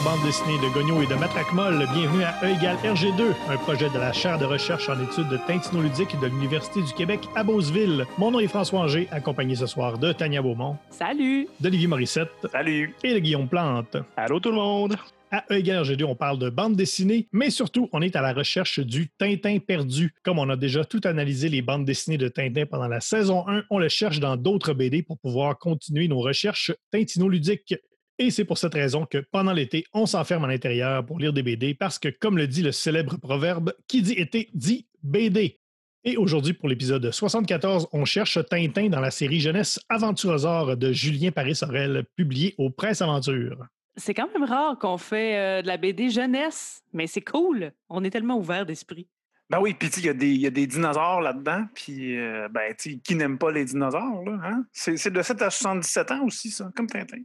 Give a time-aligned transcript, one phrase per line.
[0.00, 3.56] De bande dessinée, de Gogno et de Matraque Molle, bienvenue à E égale RG2, un
[3.58, 7.44] projet de la chaire de recherche en études de tintinoludique de l'Université du Québec à
[7.44, 8.06] Beauceville.
[8.16, 11.48] Mon nom est François Anger, accompagné ce soir de Tania Beaumont, Salut!
[11.60, 12.94] d'Olivier Morissette Salut!
[13.04, 13.96] et de Guillaume Plante.
[14.16, 14.96] Allô tout le monde!
[15.32, 18.32] À E égale RG2, on parle de bande dessinée, mais surtout, on est à la
[18.32, 20.12] recherche du Tintin perdu.
[20.24, 23.62] Comme on a déjà tout analysé les bandes dessinées de Tintin pendant la saison 1,
[23.70, 27.76] on le cherche dans d'autres BD pour pouvoir continuer nos recherches tintinoludiques.
[28.22, 31.42] Et c'est pour cette raison que pendant l'été, on s'enferme à l'intérieur pour lire des
[31.42, 35.58] BD parce que, comme le dit le célèbre proverbe, qui dit été dit BD.
[36.04, 41.30] Et aujourd'hui, pour l'épisode 74, on cherche Tintin dans la série Jeunesse Aventurosaure de Julien
[41.30, 43.56] Paris-Sorel, publié aux Presse Aventure.
[43.96, 47.72] C'est quand même rare qu'on fait euh, de la BD jeunesse, mais c'est cool.
[47.88, 49.08] On est tellement ouvert d'esprit.
[49.48, 51.64] Ben oui, puis tu sais, il y, a des- il y a des dinosaures là-dedans,
[51.74, 54.64] puis euh, ben tu sais, qui n'aime pas les dinosaures, là, hein?
[54.72, 57.18] C'est c'est de 7 à 77 ans aussi, ça, comme Tintin.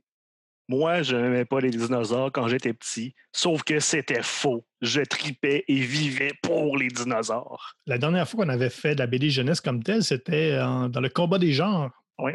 [0.68, 4.66] Moi, je n'aimais pas les dinosaures quand j'étais petit, sauf que c'était faux.
[4.82, 7.76] Je tripais et vivais pour les dinosaures.
[7.86, 11.10] La dernière fois qu'on avait fait de la BD jeunesse comme telle, c'était dans le
[11.10, 11.92] combat des genres.
[12.18, 12.32] Oui,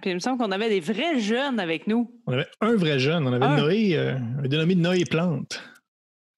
[0.00, 2.10] puis il me semble qu'on avait des vrais jeunes avec nous.
[2.26, 3.56] On avait un vrai jeune, on avait Un.
[3.56, 5.62] Noé, euh, un dénommé Noé Plante.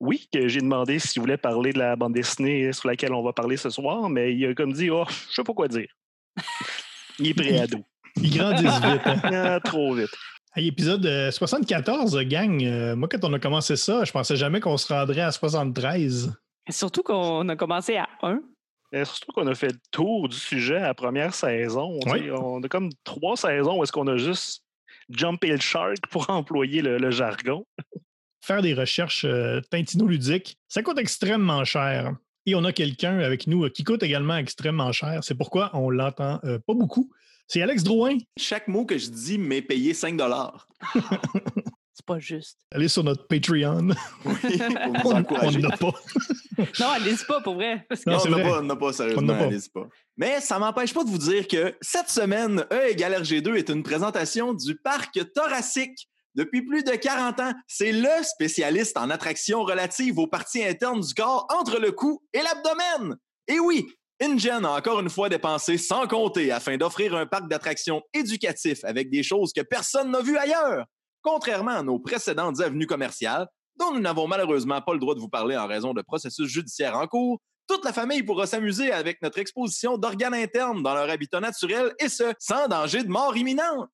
[0.01, 3.33] Oui, que j'ai demandé s'il voulait parler de la bande dessinée sur laquelle on va
[3.33, 5.89] parler ce soir, mais il a comme dit, oh, je sais pas quoi dire.
[7.19, 7.79] Il est pré-ado.
[8.23, 9.01] Ils grandissent vite.
[9.05, 9.21] hein.
[9.25, 10.17] Ah, trop vite.
[10.59, 12.65] Hey, épisode euh, 74, gang.
[12.65, 16.33] Euh, moi, quand on a commencé ça, je pensais jamais qu'on se rendrait à 73.
[16.69, 18.41] Surtout qu'on a commencé à 1.
[18.91, 22.01] Mais surtout qu'on a fait le tour du sujet à la première saison.
[22.05, 24.65] On a comme trois saisons où est-ce qu'on a juste
[25.09, 27.65] jumpé le shark pour employer le, le jargon.
[28.45, 32.17] Faire des recherches euh, tintinoludiques, ça coûte extrêmement cher.
[32.47, 35.23] Et on a quelqu'un avec nous euh, qui coûte également extrêmement cher.
[35.23, 37.13] C'est pourquoi on l'entend euh, pas beaucoup.
[37.49, 38.19] C'est Alex Drouin.
[38.37, 40.21] Chaque mot que je dis m'est payé 5
[41.95, 42.59] C'est pas juste.
[42.71, 43.89] Allez sur notre Patreon.
[44.25, 44.35] Oui,
[45.03, 45.11] pour vous
[45.43, 45.93] On n'a pas.
[46.79, 47.85] Non, allez pas pour vrai.
[47.89, 49.89] parce que- Non, on n'a pas, on n'a pas, On sérieusement, allez-y pas.
[50.17, 53.83] Mais ça m'empêche pas de vous dire que cette semaine, E égale RG2 est une
[53.83, 56.09] présentation du parc thoracique.
[56.35, 61.15] Depuis plus de 40 ans, c'est le spécialiste en attractions relatives aux parties internes du
[61.15, 63.17] corps entre le cou et l'abdomen.
[63.49, 63.87] Et oui,
[64.21, 69.11] InGen a encore une fois dépensé sans compter afin d'offrir un parc d'attractions éducatif avec
[69.11, 70.87] des choses que personne n'a vues ailleurs.
[71.23, 73.47] Contrairement à nos précédentes avenues commerciales,
[73.79, 76.97] dont nous n'avons malheureusement pas le droit de vous parler en raison de processus judiciaires
[76.97, 81.39] en cours, toute la famille pourra s'amuser avec notre exposition d'organes internes dans leur habitat
[81.39, 83.91] naturel et ce, sans danger de mort imminente.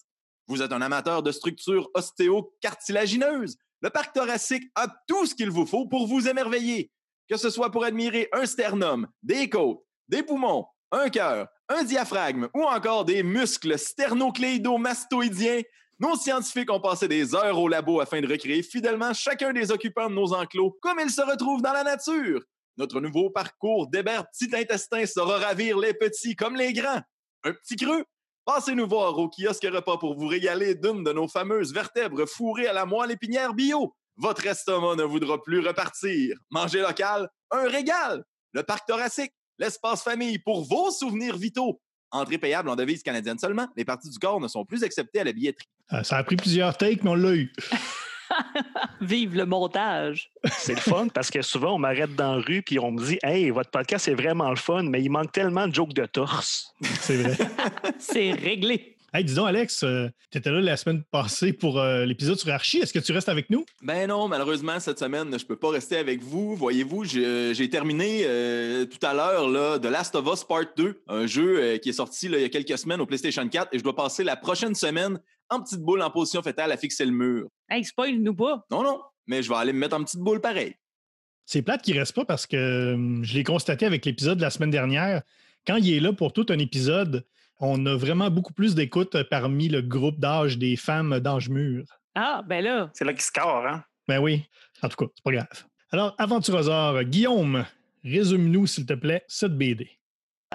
[0.47, 3.57] Vous êtes un amateur de structures ostéo-cartilagineuses.
[3.81, 6.91] Le parc thoracique a tout ce qu'il vous faut pour vous émerveiller.
[7.29, 12.49] Que ce soit pour admirer un sternum, des côtes, des poumons, un cœur, un diaphragme
[12.55, 15.63] ou encore des muscles sternocléido-mastoïdiens,
[16.01, 20.11] nos scientifiques ont passé des heures au labo afin de recréer fidèlement chacun des occupants
[20.11, 22.43] de nos enclos comme ils se retrouvent dans la nature.
[22.77, 27.01] Notre nouveau parcours d'Hébert Petit Intestin saura ravir les petits comme les grands.
[27.45, 28.05] Un petit creux?
[28.45, 32.67] Passez nous voir au kiosque repas pour vous régaler d'une de nos fameuses vertèbres fourrées
[32.67, 33.95] à la moelle épinière bio.
[34.17, 36.37] Votre estomac ne voudra plus repartir.
[36.51, 38.25] Manger local, un régal.
[38.53, 41.81] Le parc thoracique, l'espace famille pour vos souvenirs vitaux.
[42.11, 45.25] Entrée payable en devise canadienne seulement, les parties du corps ne sont plus acceptées à
[45.25, 45.69] la billetterie.
[45.93, 47.53] Euh, ça a pris plusieurs takes, mais on l'a eu.
[49.01, 50.31] Vive le montage.
[50.59, 53.19] C'est le fun parce que souvent, on m'arrête dans la rue puis on me dit
[53.23, 56.73] Hey, votre podcast est vraiment le fun, mais il manque tellement de jokes de torse.
[57.01, 57.37] C'est vrai.
[57.99, 58.94] C'est réglé.
[59.17, 59.85] Hey, dis donc, Alex,
[60.33, 62.79] tu étais là la semaine passée pour euh, l'épisode sur Archie.
[62.79, 63.65] Est-ce que tu restes avec nous?
[63.81, 66.57] Ben non, malheureusement, cette semaine, je peux pas rester avec vous.
[66.57, 71.05] Voyez-vous, je- j'ai terminé euh, tout à l'heure là, The Last of Us Part 2,
[71.07, 73.69] un jeu euh, qui est sorti là, il y a quelques semaines au PlayStation 4
[73.73, 77.05] et je dois passer la prochaine semaine en petite boule en position fétale à fixer
[77.07, 77.47] le mur.
[77.71, 78.67] Hey, spoil-nous pas.
[78.73, 80.75] Non, non, mais je vais aller me mettre en petite boule pareil.
[81.47, 84.51] C'est plate qu'il reste pas parce que hum, je l'ai constaté avec l'épisode de la
[84.51, 85.23] semaine dernière.
[85.69, 87.25] Quand il est là pour tout un épisode,
[87.61, 91.85] on a vraiment beaucoup plus d'écoute parmi le groupe d'âge des femmes d'âge mûr.
[92.15, 92.91] Ah, ben là.
[92.95, 93.85] C'est là qu'il score, hein?
[94.07, 94.45] Ben oui,
[94.83, 95.65] en tout cas, c'est pas grave.
[95.91, 97.65] Alors, Aventurosaure, Guillaume,
[98.05, 99.89] résume-nous, s'il te plaît, cette BD.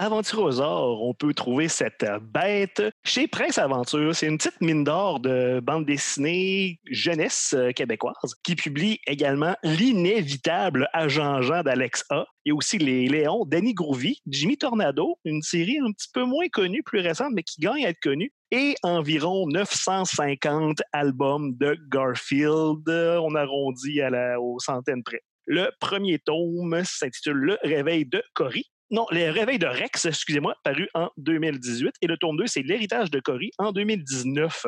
[0.01, 4.15] Aventurosaure, on peut trouver cette bête chez Prince Aventure.
[4.15, 10.87] C'est une petite mine d'or de bande dessinée jeunesse euh, québécoise qui publie également l'inévitable
[10.93, 12.25] Agent Jean d'Alex A.
[12.45, 16.23] Il y a aussi les Léons, Danny Groovy, Jimmy Tornado, une série un petit peu
[16.23, 21.77] moins connue, plus récente, mais qui gagne à être connue, et environ 950 albums de
[21.91, 22.87] Garfield.
[22.87, 25.23] On arrondit à la, aux centaines près.
[25.45, 28.63] Le premier tome s'intitule Le réveil de Cory.
[28.91, 31.93] Non, Le réveil de Rex, excusez-moi, paru en 2018.
[32.01, 34.65] Et le tome 2, c'est L'héritage de Cory en 2019.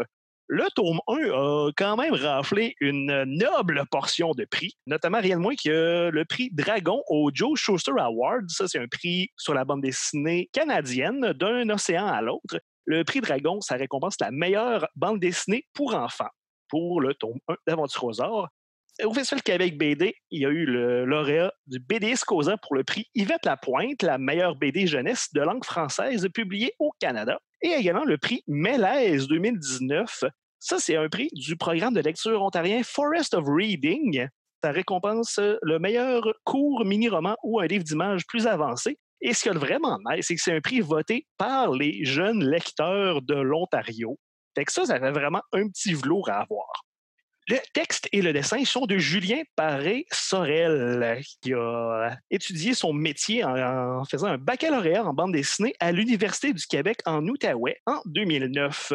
[0.48, 5.42] Le tome 1 a quand même raflé une noble portion de prix, notamment rien de
[5.42, 8.48] moins que le prix Dragon au Joe Schuster Award.
[8.50, 12.60] Ça, c'est un prix sur la bande dessinée canadienne d'un océan à l'autre.
[12.86, 16.30] Le prix Dragon, ça récompense la meilleure bande dessinée pour enfants
[16.68, 18.50] pour le tome 1 d'Aventurosaure.
[19.04, 22.84] Au Festival Québec BD, il y a eu le lauréat du BD Scosa pour le
[22.84, 28.04] prix Yvette Lapointe, la meilleure BD jeunesse de langue française publiée au Canada, et également
[28.04, 30.26] le prix Mélèze 2019.
[30.60, 34.28] Ça, c'est un prix du programme de lecture ontarien Forest of Reading.
[34.64, 39.00] Ça récompense le meilleur court mini-roman ou un livre d'image plus avancé.
[39.22, 42.44] Et ce qui est vraiment nice, c'est que c'est un prix voté par les jeunes
[42.44, 44.20] lecteurs de l'Ontario.
[44.54, 46.68] Fait que ça, ça fait vraiment un petit velours à avoir.
[47.48, 54.04] Le texte et le dessin sont de Julien Paré-Sorel, qui a étudié son métier en,
[54.06, 58.94] faisant un baccalauréat en bande dessinée à l'Université du Québec en Outaouais en 2009.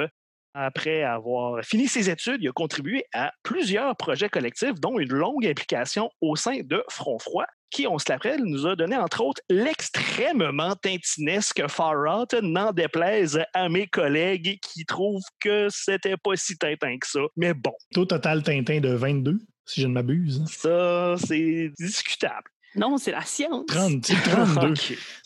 [0.54, 5.46] Après avoir fini ses études, il a contribué à plusieurs projets collectifs, dont une longue
[5.46, 9.42] implication au sein de Front Froid, qui, on se l'appelle, nous a donné entre autres
[9.48, 16.56] l'extrêmement tintinesque Far Out, n'en déplaise à mes collègues qui trouvent que c'était pas si
[16.56, 17.20] tintin que ça.
[17.36, 17.74] Mais bon.
[17.92, 20.44] Taux total Tintin de 22, si je ne m'abuse.
[20.46, 22.50] Ça, c'est discutable.
[22.76, 23.66] Non, c'est la science.
[23.66, 24.74] 30, 32.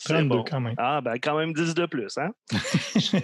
[0.05, 0.75] 32 quand même.
[0.77, 2.31] Ah, ben quand même 10 de plus, hein?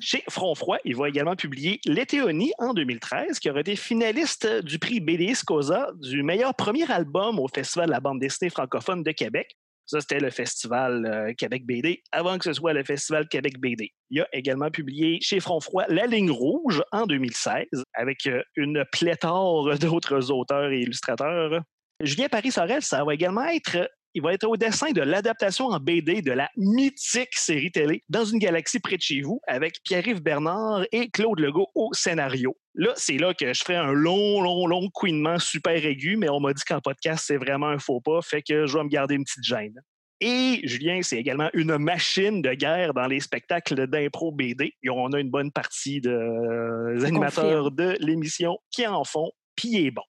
[0.00, 4.78] Chez Front Froid, il va également publier L'Étéonie en 2013, qui aurait été finaliste du
[4.78, 9.12] prix BD Scosa du meilleur premier album au Festival de la bande dessinée francophone de
[9.12, 9.54] Québec.
[9.84, 13.92] Ça, c'était le Festival euh, Québec BD, avant que ce soit le Festival Québec BD.
[14.10, 18.84] Il a également publié chez Front Froid La Ligne Rouge en 2016, avec euh, une
[18.92, 21.60] pléthore d'autres auteurs et illustrateurs.
[22.00, 26.20] Julien Paris-Sorel, ça va également être il va être au dessin de l'adaptation en BD
[26.20, 30.84] de la mythique série télé Dans une galaxie près de chez vous avec Pierre-Yves Bernard
[30.90, 32.56] et Claude Legault au scénario.
[32.74, 36.40] Là, c'est là que je ferai un long, long, long couinement super aigu, mais on
[36.40, 39.14] m'a dit qu'en podcast, c'est vraiment un faux pas, fait que je vais me garder
[39.14, 39.80] une petite gêne.
[40.20, 44.74] Et Julien, c'est également une machine de guerre dans les spectacles d'impro BD.
[44.82, 49.86] Et on a une bonne partie des animateurs de l'émission qui en font, puis il
[49.86, 50.02] est bon.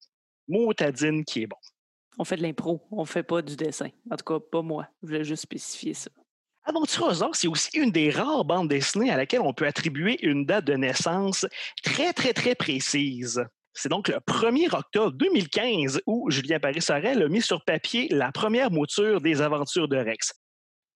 [0.48, 1.58] Motadine qui est bon.
[2.18, 3.90] On fait de l'impro, on fait pas du dessin.
[4.10, 4.88] En tout cas, pas moi.
[5.02, 6.12] Je voulais juste spécifier ça.
[6.64, 10.66] Aventurosaure, c'est aussi une des rares bandes dessinées à laquelle on peut attribuer une date
[10.66, 11.46] de naissance
[11.84, 13.44] très, très, très précise.
[13.74, 18.70] C'est donc le 1er octobre 2015 où Julien Paris-Sorel a mis sur papier la première
[18.70, 20.34] mouture des aventures de Rex.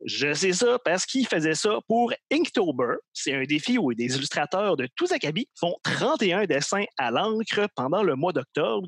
[0.04, 2.96] Je sais ça parce qu'il faisait ça pour Inktober.
[3.14, 8.04] C'est un défi où des illustrateurs de tous acabits font 31 dessins à l'encre pendant
[8.04, 8.88] le mois d'octobre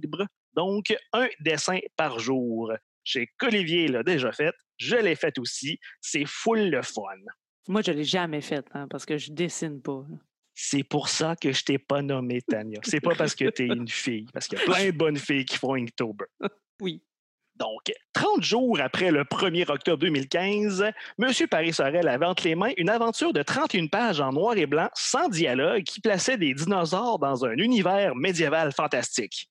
[0.57, 2.73] donc, un dessin par jour.
[3.03, 4.53] Chez Colivier l'a déjà fait.
[4.77, 5.79] Je l'ai fait aussi.
[6.01, 7.03] C'est full le fun.
[7.69, 10.03] Moi, je ne l'ai jamais fait hein, parce que je dessine pas.
[10.55, 12.79] C'est pour ça que je t'ai pas nommé Tania.
[12.83, 15.17] C'est pas parce que tu es une fille, parce qu'il y a plein de bonnes
[15.17, 16.25] filles qui font Inktober.
[16.79, 17.01] Oui.
[17.55, 21.47] Donc, 30 jours après le 1er octobre 2015, M.
[21.49, 25.27] Paris-Sorel avait entre les mains une aventure de 31 pages en noir et blanc, sans
[25.27, 29.49] dialogue, qui plaçait des dinosaures dans un univers médiéval fantastique.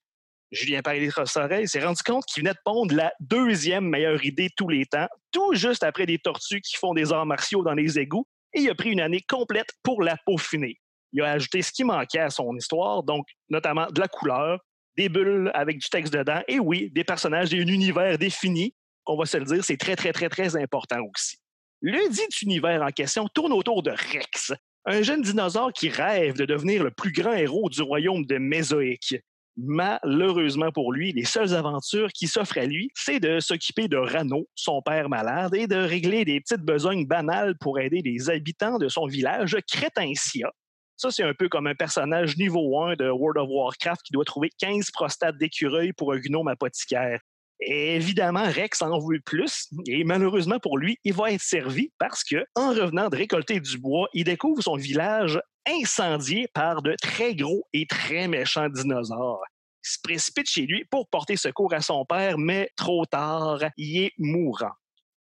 [0.51, 4.69] Julien Paris-Sorel s'est rendu compte qu'il venait de pondre la deuxième meilleure idée de tous
[4.69, 8.25] les temps, tout juste après des tortues qui font des arts martiaux dans les égouts,
[8.53, 10.79] et il a pris une année complète pour la peaufiner.
[11.13, 14.59] Il a ajouté ce qui manquait à son histoire, donc notamment de la couleur,
[14.95, 18.73] des bulles avec du texte dedans, et oui, des personnages et un univers défini.
[19.05, 21.37] On va se le dire, c'est très, très, très, très important aussi.
[21.81, 24.53] Le dit univers en question tourne autour de Rex,
[24.85, 29.15] un jeune dinosaure qui rêve de devenir le plus grand héros du royaume de Mésoïque.
[29.57, 34.47] Malheureusement pour lui, les seules aventures qui s'offrent à lui, c'est de s'occuper de Rano,
[34.53, 38.87] son père malade, et de régler des petites besognes banales pour aider les habitants de
[38.87, 40.51] son village, Crétencia.
[40.95, 44.25] Ça, c'est un peu comme un personnage niveau 1 de World of Warcraft qui doit
[44.25, 47.19] trouver 15 prostates d'écureuil pour un gnome apothicaire.
[47.59, 52.45] évidemment, Rex en veut plus, et malheureusement pour lui, il va être servi parce que,
[52.55, 57.67] en revenant de récolter du bois, il découvre son village incendié par de très gros
[57.73, 59.43] et très méchants dinosaures.
[59.83, 64.03] Il se précipite chez lui pour porter secours à son père, mais trop tard, il
[64.03, 64.73] est mourant.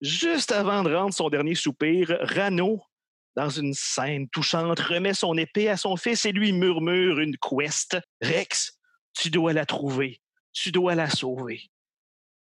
[0.00, 2.82] Juste avant de rendre son dernier soupir, Rano,
[3.34, 7.98] dans une scène touchante, remet son épée à son fils et lui murmure une quest.
[8.22, 8.78] Rex,
[9.14, 10.20] tu dois la trouver.
[10.52, 11.60] Tu dois la sauver.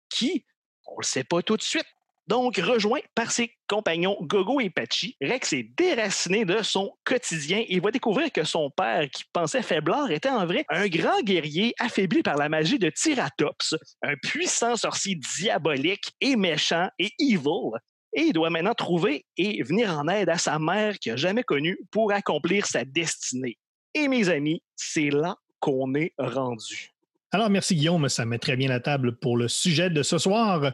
[0.09, 0.45] Qui?
[0.85, 1.87] On le sait pas tout de suite.
[2.27, 7.79] Donc, rejoint par ses compagnons Gogo et Pachi, Rex est déraciné de son quotidien et
[7.81, 12.23] va découvrir que son père, qui pensait faiblard, était en vrai un grand guerrier affaibli
[12.23, 17.71] par la magie de Tyratops, un puissant sorcier diabolique et méchant et evil.
[18.15, 21.43] Et il doit maintenant trouver et venir en aide à sa mère qu'il n'a jamais
[21.43, 23.57] connue pour accomplir sa destinée.
[23.95, 26.91] Et mes amis, c'est là qu'on est rendu.
[27.31, 30.73] Alors, merci Guillaume, ça met très bien la table pour le sujet de ce soir.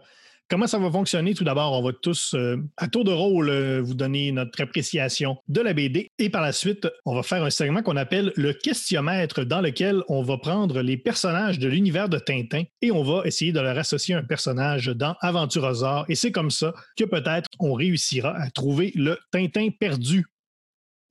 [0.50, 1.36] Comment ça va fonctionner?
[1.36, 5.38] Tout d'abord, on va tous, euh, à tour de rôle, euh, vous donner notre appréciation
[5.48, 6.10] de la BD.
[6.18, 10.02] Et par la suite, on va faire un segment qu'on appelle le questiomètre, dans lequel
[10.08, 13.78] on va prendre les personnages de l'univers de Tintin et on va essayer de leur
[13.78, 16.06] associer un personnage dans Aventurosaure.
[16.10, 20.26] Et c'est comme ça que peut-être on réussira à trouver le Tintin perdu.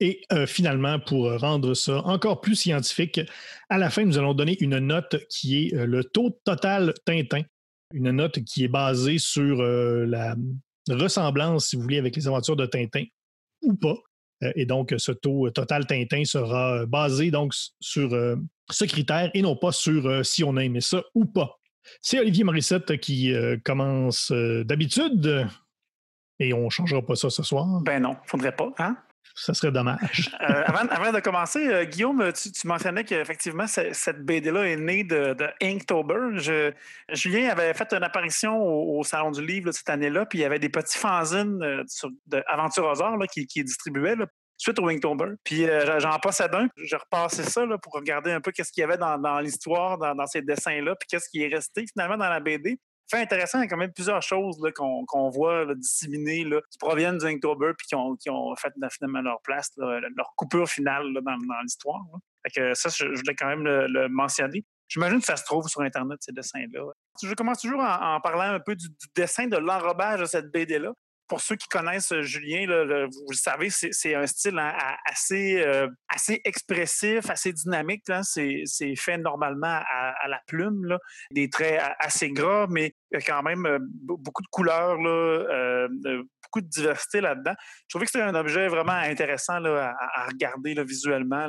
[0.01, 3.21] Et euh, finalement, pour rendre ça encore plus scientifique,
[3.69, 7.43] à la fin, nous allons donner une note qui est le taux total Tintin
[7.93, 10.35] une note qui est basée sur euh, la
[10.89, 13.05] ressemblance, si vous voulez, avec les aventures de Tintin
[13.61, 13.95] ou pas.
[14.43, 18.35] Euh, et donc, ce taux total Tintin sera basé donc sur euh,
[18.69, 21.59] ce critère et non pas sur si on a ça ou pas.
[22.01, 25.47] C'est Olivier Morissette qui commence d'habitude
[26.37, 27.81] et on ne changera pas ça ce soir.
[27.81, 28.95] Ben non, faudrait pas, hein?
[29.35, 30.35] Ça serait dommage.
[30.49, 36.73] Euh, avant, de commencer, euh, Guillaume, tu, mentionnais qu'effectivement, cette BD-là est née de, Inktober.
[37.11, 40.59] Julien avait fait une apparition au, Salon du Livre cette année-là, puis il y avait
[40.59, 41.83] des petits fanzines euh,
[42.25, 42.93] d'Aventure
[43.31, 44.15] qui, qui distribuaient
[44.57, 45.33] suite au Inktober.
[45.43, 45.67] Puis
[45.99, 46.67] j'en possède un.
[46.77, 50.27] Je repassais ça pour regarder un peu qu'est-ce qu'il y avait dans, l'histoire, dans, dans,
[50.27, 53.65] ces dessins-là, puis qu'est-ce qui est resté finalement dans la BD fait intéressant, il y
[53.65, 58.55] a quand même plusieurs choses qu'on voit disséminées qui proviennent du Inktober puis qui ont,
[58.55, 62.01] fait finalement leur place, leur coupure finale dans, l'histoire.
[62.73, 64.65] ça, je, voulais quand même le, mentionner.
[64.87, 66.81] J'imagine que ça se trouve sur Internet, ces dessins-là.
[67.21, 70.93] Je commence toujours en, parlant un peu du dessin de l'enrobage de cette BD-là
[71.29, 74.73] pour ceux qui connaissent euh, Julien, vous le savez, c'est un style hein,
[75.05, 78.03] assez, euh, assez expressif, assez dynamique.
[78.23, 80.97] C'est fait normalement à, la plume,
[81.31, 82.95] des traits assez gras, mais
[83.25, 87.53] quand même euh, beaucoup de couleurs, beaucoup de diversité là-dedans.
[87.59, 91.47] Je trouvais que c'était un objet vraiment intéressant à, regarder visuellement.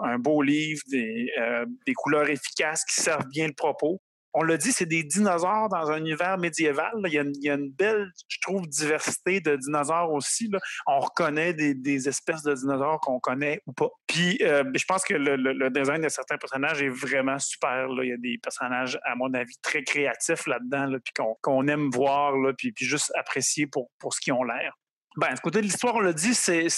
[0.00, 4.00] Un beau livre, des couleurs efficaces qui servent bien le propos
[4.34, 6.92] on l'a dit, c'est des dinosaures dans un univers médiéval.
[7.06, 10.50] Il y, a une, belle, je trouve, diversité de dinosaures aussi.
[10.86, 13.88] On reconnaît des, espèces de dinosaures qu'on connaît ou pas.
[14.06, 17.88] Puis, euh, je pense que le, design de certains personnages est vraiment super.
[18.02, 22.34] Il y a des personnages, à mon avis, très créatifs là-dedans, puis qu'on aime voir,
[22.56, 24.74] puis, juste apprécier pour, pour ce qu'ils ont l'air.
[25.18, 26.68] Ben, côté de l'histoire, on l'a dit, c'est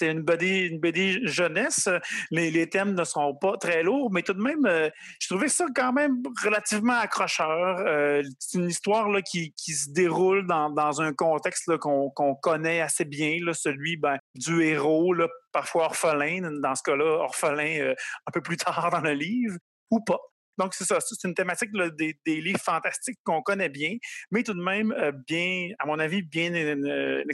[0.00, 1.86] une BD, une BD jeunesse.
[2.30, 4.88] Les, les, thèmes ne sont pas très lourds, mais tout de même, euh,
[5.20, 7.76] je trouvais ça quand même relativement accrocheur.
[7.80, 13.36] Euh, c'est une histoire là, qui, se déroule dans, un contexte qu'on connaît assez bien,
[13.52, 17.94] celui ben, du héros, là, parfois orphelin, dans ce cas-là, orphelin euh,
[18.26, 19.58] un peu plus tard dans le livre,
[19.90, 20.20] ou pas.
[20.56, 21.00] Donc, c'est ça.
[21.00, 23.96] C'est une thématique des, livres fantastiques qu'on connaît bien,
[24.30, 24.94] mais tout de même
[25.26, 26.54] bien, à mon avis, bien.
[26.54, 27.24] Euh,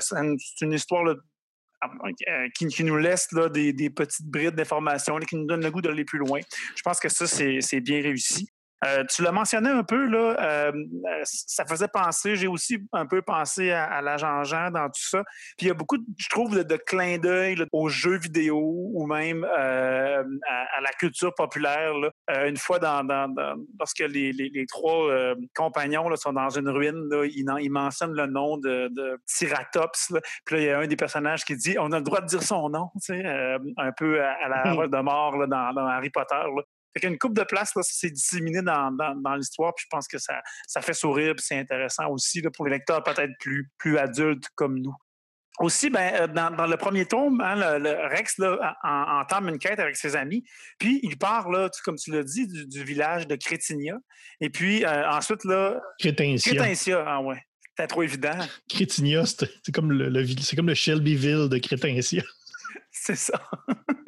[0.00, 0.16] c'est
[0.62, 1.04] une, histoire
[1.82, 1.90] ah,
[2.28, 6.04] euh, qui, nous laisse là, des, petites brides d'informations, qui nous donne le goût d'aller
[6.04, 6.40] plus loin.
[6.74, 8.48] Je pense que ça, c'est bien réussi.
[8.84, 10.72] Euh, tu l'as mentionné un peu, là, euh,
[11.24, 15.24] ça faisait penser, j'ai aussi un peu pensé à, l'agent Jean dans tout ça.
[15.56, 19.44] Puis il y a beaucoup, je trouve, de, clins d'œil aux jeux vidéo ou même
[19.44, 21.94] euh, à, la culture populaire.
[22.44, 23.02] une fois, dans,
[23.78, 30.12] lorsque les, trois compagnons sont dans une ruine, ils, mentionnent le nom de, de Tiratops.
[30.44, 32.26] Puis là, il y a un des personnages qui dit on a le droit de
[32.26, 32.90] dire son nom,
[33.78, 36.44] un peu à, la rôle de mort dans, Harry Potter.
[36.96, 40.40] Fait qu'une coupe de place, là, c'est disséminé dans, l'histoire, puis je pense que ça,
[40.66, 44.80] ça fait sourire, puis c'est intéressant aussi pour les lecteurs peut-être plus, plus adultes comme
[44.80, 44.94] nous.
[45.58, 49.96] Aussi, ben, euh, dans, le premier tome, hein, le, Rex là, entame une quête avec
[49.96, 50.42] ses amis,
[50.78, 53.98] puis il part, là, comme tu l'as dit, du, village de Crétinia.
[54.40, 55.78] Et puis euh, ensuite, là.
[55.98, 56.54] Crétincia.
[56.54, 57.42] Crétincia, ah ouais.
[57.76, 58.38] C'était trop évident.
[58.70, 62.22] Crétinia, c'est comme le, c'est comme le Shelbyville de Crétincia.
[62.90, 63.38] c'est ça.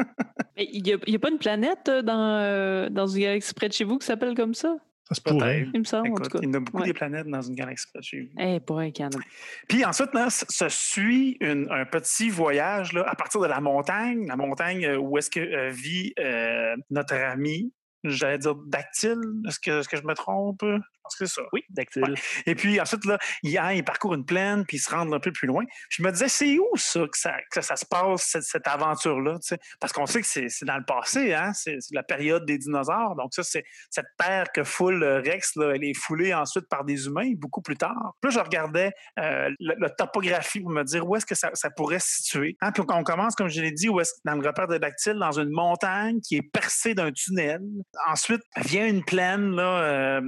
[0.59, 3.85] Il n'y a, pas une planète euh, dans, euh, dans une galaxie près de chez
[3.85, 4.77] vous qui s'appelle comme ça?
[5.05, 5.67] Ça se pourrait.
[5.73, 6.39] Il me semble, en tout cas.
[6.43, 8.43] Il y a beaucoup de planètes dans une galaxie près de chez vous.
[8.43, 9.19] Eh, pour un canon.
[9.67, 14.37] Puis ensuite, là, ça suit un petit voyage là, à partir de la montagne, la
[14.37, 16.13] montagne euh, où est-ce que vit
[16.91, 17.73] notre ami,
[18.05, 20.63] j'allais dire dactyle, est-ce que, est -ce que je me trompe?
[21.17, 21.43] C'est ça.
[21.53, 22.03] Oui, dactyle.
[22.03, 22.15] Ouais.
[22.47, 25.33] Et puis ensuite, là, il, il parcourt une plaine, puis il se rend un peu
[25.33, 25.65] plus loin.
[25.91, 29.39] Je me disais, c'est où ça que ça, que ça se passe, cette, cette aventure-là?
[29.81, 31.53] Parce qu'on sait que c'est dans le passé, hein?
[31.55, 33.15] c'est la période des dinosaures.
[33.17, 36.85] Donc, ça, c'est cette terre que foule euh, Rex, là, elle est foulée ensuite par
[36.85, 38.15] des humains beaucoup plus tard.
[38.21, 41.71] Puis là, je regardais euh, la, topographie pour me dire où est-ce que ça, ça
[41.71, 42.57] pourrait se situer.
[42.61, 42.73] Hein?
[42.73, 45.33] Puis on commence, comme je l'ai dit, où est-ce, dans le repère de dactyle, dans
[45.33, 47.61] une montagne qui est percée d'un tunnel.
[48.07, 50.21] Ensuite, vient une plaine là, euh,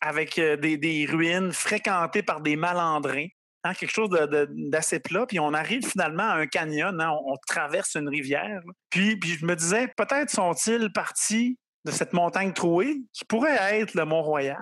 [0.00, 3.26] avec des, ruines fréquentées par des malandrins.
[3.62, 7.94] Hein, quelque chose d'assez plat, puis on arrive finalement à un canyon, hein, on, traverse
[7.94, 8.62] une rivière.
[8.88, 14.06] Puis, je me disais, peut-être sont-ils partis de cette montagne trouée qui pourrait être le
[14.06, 14.56] Mont-Royal.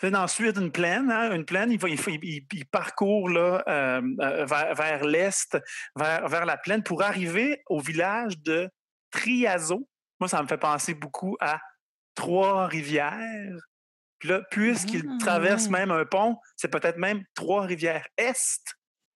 [0.00, 1.88] Fait ensuite une plaine, hein, une plaine, il, va,
[2.70, 4.00] parcourt euh,
[4.46, 5.58] vers, vers l'est,
[5.96, 8.70] vers, vers la plaine, pour arriver au village de
[9.10, 9.88] Triazo.
[10.20, 11.58] Moi, ça me fait penser beaucoup à
[12.14, 13.58] Trois-Rivières.
[14.18, 18.74] Puis là, puisqu'il Ah, traverse même un pont, c'est peut-être même Trois-Rivières-Est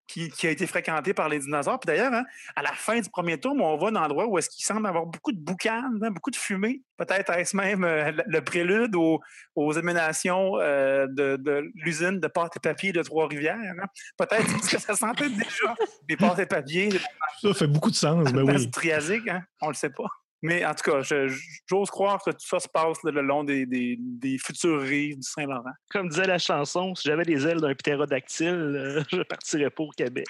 [0.09, 1.81] qui, qui a été fréquenté par les dinosaures.
[1.81, 4.37] Puis d'ailleurs, hein, à la fin du premier tour, on va dans un endroit où
[4.37, 6.83] est-ce qu'il semble avoir beaucoup de boucanes, hein, beaucoup de fumée.
[6.99, 9.21] Peut-être est-ce même euh, le, prélude aux,
[9.55, 13.57] aux émanations euh, de, de l'usine de pâte et papier de Trois-Rivières.
[13.57, 13.87] hein.
[14.19, 15.75] Peut-être parce que ça sentait déjà
[16.09, 16.91] des pâtes et papier
[17.41, 18.71] Ça fait beaucoup de sens, mais dans oui.
[18.71, 19.43] Triasique, hein?
[19.63, 20.09] on le sait pas.
[20.43, 23.65] Mais en tout cas, j'ose croire que tout ça se passe là, le long des,
[23.65, 25.63] des- des futures rives du Saint-Laurent.
[25.91, 30.27] Comme disait la chanson, si j'avais les ailes d'un ptérodactyle, euh, je partirais pour Québec.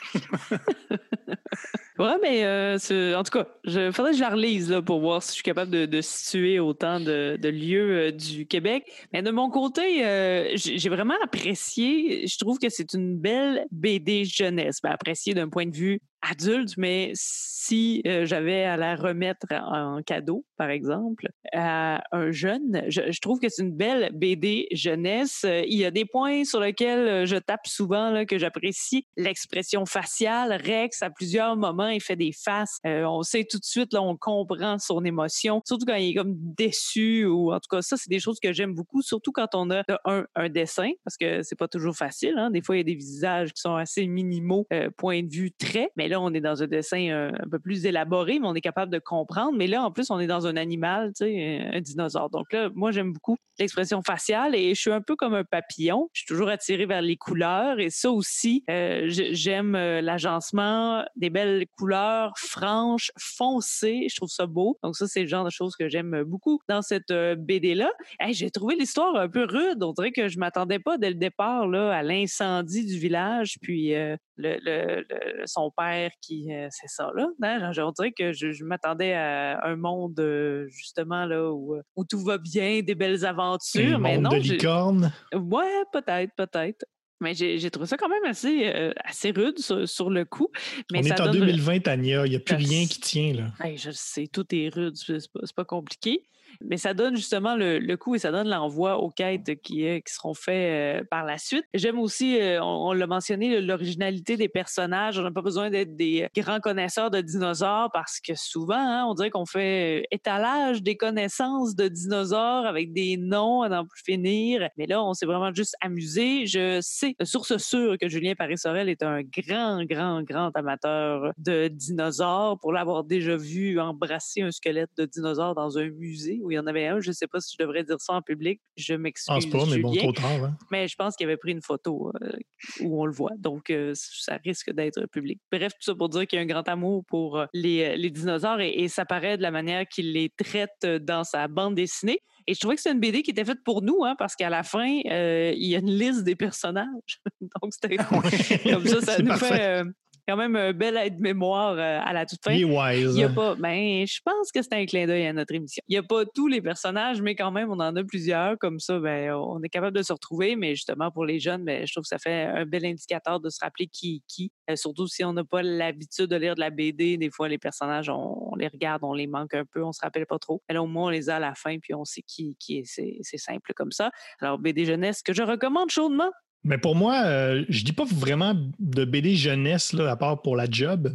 [1.99, 2.79] Ouais, mais euh,
[3.17, 5.43] en tout cas, il faudrait que je la relise là, pour voir si je suis
[5.43, 8.85] capable de, de situer autant de, de lieux euh, du Québec.
[9.13, 12.27] Mais de mon côté, euh, j'ai vraiment apprécié.
[12.27, 14.79] Je trouve que c'est une belle BD jeunesse.
[14.83, 20.45] Ben, appréciée d'un point de vue adulte, mais si j'avais à la remettre en cadeau,
[20.57, 25.45] par exemple, à un jeune, je, trouve que c'est une belle BD jeunesse.
[25.45, 29.07] Il y a des points sur lesquels je tape souvent, là, que j'apprécie.
[29.17, 32.79] L'expression faciale, Rex, à plusieurs moments, il fait des faces.
[32.85, 36.35] On sait tout de suite, là, on comprend son émotion, surtout quand il est comme
[36.37, 39.71] déçu ou en tout cas, ça, c'est des choses que j'aime beaucoup, surtout quand on
[39.71, 42.35] a un, un dessin, parce que c'est pas toujours facile.
[42.39, 42.51] Hein?
[42.51, 45.91] Des fois, il y a des visages qui sont assez minimaux, point de vue trait,
[45.97, 48.61] mais là, on est dans un dessin euh, un peu plus élaboré, mais on est
[48.61, 49.53] capable de comprendre.
[49.57, 52.31] Mais là, en plus, on est dans un animal, tu sais, un dinosaure.
[52.31, 56.09] Donc là, moi, j'aime beaucoup l'expression faciale et je suis un peu comme un papillon.
[56.13, 61.31] Je suis toujours attirée vers les couleurs et ça aussi, euh, j'aime euh, l'agencement, des
[61.31, 64.07] belles couleurs franches, foncées.
[64.11, 64.79] Je trouve ça beau.
[64.83, 67.91] Donc ça, c'est le genre de choses que j'aime beaucoup dans cette BD-là.
[68.31, 69.83] J'ai trouvé l'histoire un peu rude.
[69.83, 73.95] On dirait que je m'attendais pas dès le départ là, à l'incendie du village, puis
[74.37, 75.05] le-
[75.47, 77.29] son père qui, euh, c'est ça là.
[77.43, 81.83] Hein, On dirait que je, je m'attendais à un monde euh, justement là où, euh,
[81.97, 84.31] où tout va bien, des belles aventures, mais monde non.
[84.31, 85.13] de licorne.
[85.35, 86.85] Ouais, peut-être, peut-être.
[87.21, 90.49] Mais j'ai trouvé ça quand même assez, euh, assez rude sur, sur le coup.
[90.91, 92.27] Mais On ça est en donne- 2020, Tania.
[92.27, 93.47] Il n'y a plus rien qui tient, là.
[93.65, 96.25] Hey, je sais, tout est rude, c'est pas, c'est pas compliqué.
[96.69, 100.01] Mais ça donne justement le, le coup et ça donne l'envoi aux quêtes qui, euh,
[100.01, 101.65] qui seront faites euh, par la suite.
[101.75, 105.19] J'aime aussi, euh, on, on l'a mentionné, l'originalité des personnages.
[105.19, 109.15] On n'a pas besoin d'être des grands connaisseurs de dinosaures parce que souvent, hein, on
[109.15, 114.69] dirait qu'on fait étalage des connaissances de dinosaures avec des noms à n'en plus finir.
[114.77, 116.47] Mais là, on s'est vraiment juste amusé.
[116.47, 122.59] Je sais, source sûre, que Julien Paris-Sorel est un grand, grand, grand amateur de dinosaures
[122.61, 126.67] pour l'avoir déjà vu embrasser un squelette de dinosaure dans un musée il y en
[126.67, 127.01] avait un.
[127.01, 128.61] Je ne sais pas si je devrais dire ça en public.
[128.77, 129.27] Je Je m'excuse.
[129.27, 130.31] pense pas, mais bon, trop tard.
[130.45, 130.57] hein.
[130.71, 132.33] Mais je pense qu'il avait pris une photo euh,
[132.81, 133.33] où on le voit.
[133.39, 135.41] Donc, euh, ça risque d'être public.
[135.51, 138.11] Bref, tout ça pour dire qu'il y a un grand amour pour euh, les, les
[138.11, 142.21] dinosaures et, et ça paraît de la manière qu'il les traite dans sa bande dessinée.
[142.47, 144.51] Et je trouvais que c'est une BD qui était faite pour nous, hein, parce qu'à
[144.51, 147.21] la fin, euh, il y a une liste des personnages.
[147.63, 149.47] Donc, c'était comme ça, ça nous parfait.
[149.49, 149.85] fait euh,
[150.29, 152.53] quand même un bel aide-mémoire euh, à la toute fin.
[152.53, 153.17] Il est wise.
[153.17, 155.83] Il y a pas, ben, je pense que c'est un clin d'œil à notre émission.
[155.89, 158.59] Il n'y a pas tous les personnages, mais quand même, on en a plusieurs.
[158.59, 160.57] Comme ça, ben, on est capable de se retrouver.
[160.57, 163.51] Mais justement, pour les jeunes, ben, je trouve que ça fait un bel indicateur de
[163.51, 164.53] se rappeler qui est qui.
[164.71, 167.17] Euh, surtout si on n'a pas l'habitude de lire de la BD.
[167.17, 170.01] Des fois, les personnages, on, on les regarde, on les manque un peu, on se
[170.03, 170.63] rappelle pas trop.
[170.69, 172.79] Mais là, au moins, on les a à la fin, puis on sait qui, qui
[172.79, 172.85] est.
[172.85, 174.11] C'est simple comme ça.
[174.41, 176.31] Alors, BD jeunesse que je recommande chaudement.
[176.65, 180.57] Mais pour moi, euh, je dis pas vraiment de BD jeunesse, là, à part pour
[180.57, 181.13] la job.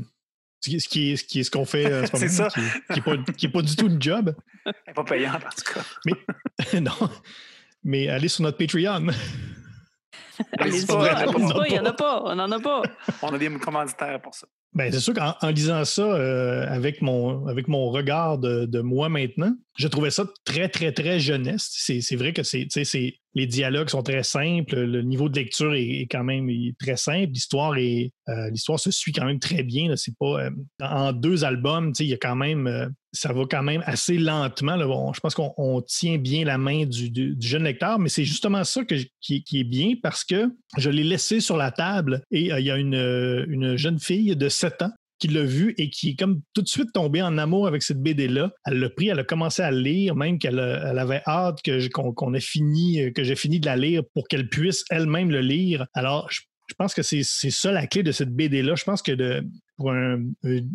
[0.60, 2.50] Ce qui, ce est ce qui est ce qu'on fait euh, en ce C'est moment,
[2.50, 2.50] ça.
[2.50, 4.36] qui, est- qui est pas, qui est pas du tout une job.
[4.66, 6.80] Elle n'est pas payante, en tout cas.
[6.82, 7.10] non.
[7.84, 9.08] Mais allez sur notre Patreon.
[10.60, 11.54] Allez-y pas, pas, allez-y allez-y pas.
[11.60, 12.82] pas, il n'y en a pas, on n'en a pas.
[13.24, 14.46] On a des commanditaires pour ça.
[14.74, 18.82] Ben, c'est sûr qu'en en lisant ça euh, avec, mon, avec mon regard de, de
[18.82, 21.70] moi maintenant, je trouvais ça très, très, très jeunesse.
[21.72, 22.68] C'est c'est vrai que c'est
[23.38, 24.76] Les dialogues sont très simples.
[24.76, 27.34] Le niveau de lecture est, quand même très simple.
[27.34, 29.96] L'histoire est euh, l'histoire se suit quand même très bien.
[29.96, 30.50] C'est pas euh,
[30.82, 35.14] en deux albums, il y a quand même euh, ça va quand même assez lentement.
[35.14, 38.82] Je pense qu'on tient bien la main du, jeune lecteur, mais c'est justement ça
[39.22, 42.78] qui, est bien parce que je l'ai laissé sur la table et il y a
[42.78, 46.62] une, une jeune fille de 7 ans qui l'a vu et qui est comme tout
[46.62, 48.52] de suite tombée en amour avec cette BD-là.
[48.66, 52.40] Elle l'a pris, elle a commencé à lire, même qu'elle avait hâte que qu'on ait
[52.40, 55.86] fini, que j'ai fini de la lire pour qu'elle puisse elle-même le lire.
[55.94, 56.42] Alors, je,
[56.78, 58.76] pense que c'est ça la clé de cette BD-là.
[58.76, 59.42] Je pense que
[59.78, 60.24] pour un,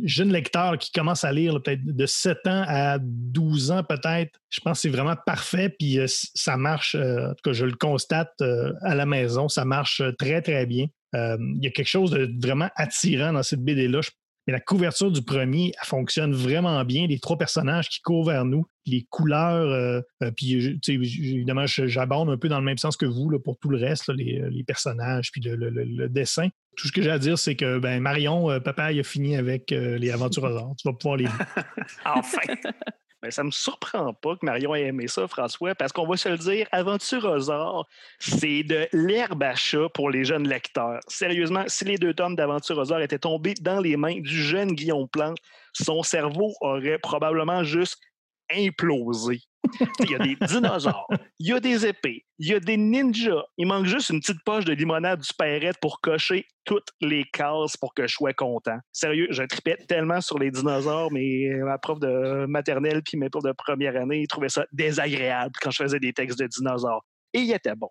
[0.05, 4.61] jeune lecteur qui commence à lire peut-être de 7 ans à 12 ans peut-être, je
[4.61, 5.69] pense que c'est vraiment parfait.
[5.69, 9.49] Puis euh, ça marche, euh, en tout cas, je le constate euh, à la maison,
[9.49, 10.87] ça marche très, très bien.
[11.15, 14.01] Il y a quelque chose de vraiment attirant dans cette BD-là.
[14.47, 17.07] Mais la couverture du premier, elle fonctionne vraiment bien.
[17.07, 22.37] Les trois personnages qui courent vers nous, les couleurs, euh, euh, puis évidemment, j'abonde un
[22.37, 25.41] peu dans le même sens que vous là, pour tout le reste, les, personnages, puis
[25.45, 26.49] le, dessin.
[26.77, 29.37] Tout ce que j'ai à dire, c'est que ben, Marion, euh, papa, il a fini
[29.37, 30.43] avec les aventures
[30.79, 31.29] Tu vas pouvoir les
[32.05, 32.41] enfin!
[33.23, 36.17] Mais ça ne me surprend pas que Marion ait aimé ça, François, parce qu'on va
[36.17, 37.87] se le dire, Aventurosaure,
[38.19, 41.01] c'est de l'herbe à chat pour les jeunes lecteurs.
[41.07, 45.39] Sérieusement, si les deux tomes d'Aventurosaure étaient tombés dans les mains du jeune Guillaume Plante,
[45.73, 48.01] son cerveau aurait probablement juste
[48.51, 49.41] implosé.
[50.01, 51.09] Il y a des dinosaures,
[51.39, 53.43] il y a des épées, il y a des ninjas.
[53.57, 57.77] Il manque juste une petite poche de limonade du Perrette pour cocher toutes les cases
[57.77, 58.79] pour que je sois content.
[58.93, 63.45] Sérieux, je tripais tellement sur les dinosaures, mais ma prof de maternelle puis mes profs
[63.45, 67.05] de première année trouvaient ça désagréable quand je faisais des textes de dinosaures.
[67.33, 67.89] Et il était bon.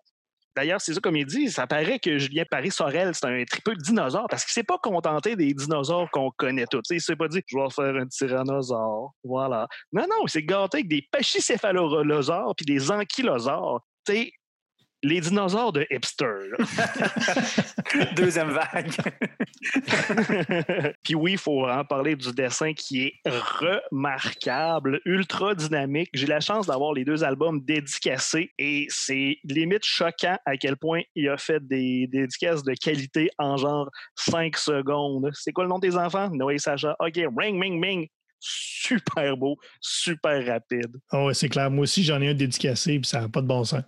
[0.54, 3.80] D'ailleurs, c'est ça comme il dit, ça paraît que Julien Paris-Sorel, c'est un tripeux de
[3.80, 6.82] dinosaures parce qu'il s'est pas contenté des dinosaures qu'on connaît tous.
[6.90, 9.14] Il s'est pas dit, je vais faire un tyrannosaure.
[9.24, 9.66] Voilà.
[9.92, 13.82] Non, non, il s'est gâté avec des pachycéphalosaures puis des ankylosaures.
[15.02, 16.50] Les dinosaures de hipster.
[18.16, 18.92] Deuxième vague.
[21.02, 26.10] Puis oui, il faut en parler du dessin qui est remarquable, ultra dynamique.
[26.14, 31.02] J'ai la chance d'avoir les deux albums dédicacés et c'est limite choquant à quel point
[31.14, 35.30] il a fait des, dédicaces de qualité en genre 5 secondes.
[35.32, 36.30] C'est quoi le nom des enfants?
[36.30, 36.96] Noé Sacha.
[37.00, 38.08] OK, ring, ring, ring
[38.44, 40.96] super beau, super rapide.
[41.12, 41.70] Oh, c'est clair.
[41.70, 43.82] Moi aussi, j'en ai un dédicacé, puis ça n'a pas de bon sens.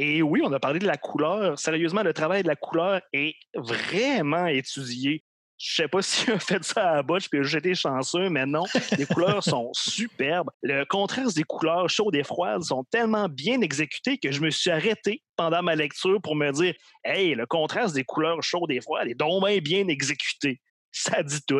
[0.00, 1.58] Et oui, on a parlé de la couleur.
[1.58, 5.24] Sérieusement, le travail de la couleur est vraiment étudié.
[5.58, 8.62] Je sais pas si a fait ça à la botche puis j'étais chanceux, mais non,
[8.96, 10.50] les couleurs sont superbes.
[10.62, 14.70] Le contraste des couleurs chaudes et froides sont tellement bien exécutés que je me suis
[14.70, 19.08] arrêté pendant ma lecture pour me dire Hey, le contraste des couleurs chaudes et froides
[19.08, 20.60] est donc bien exécuté.
[20.92, 21.58] Ça dit tout.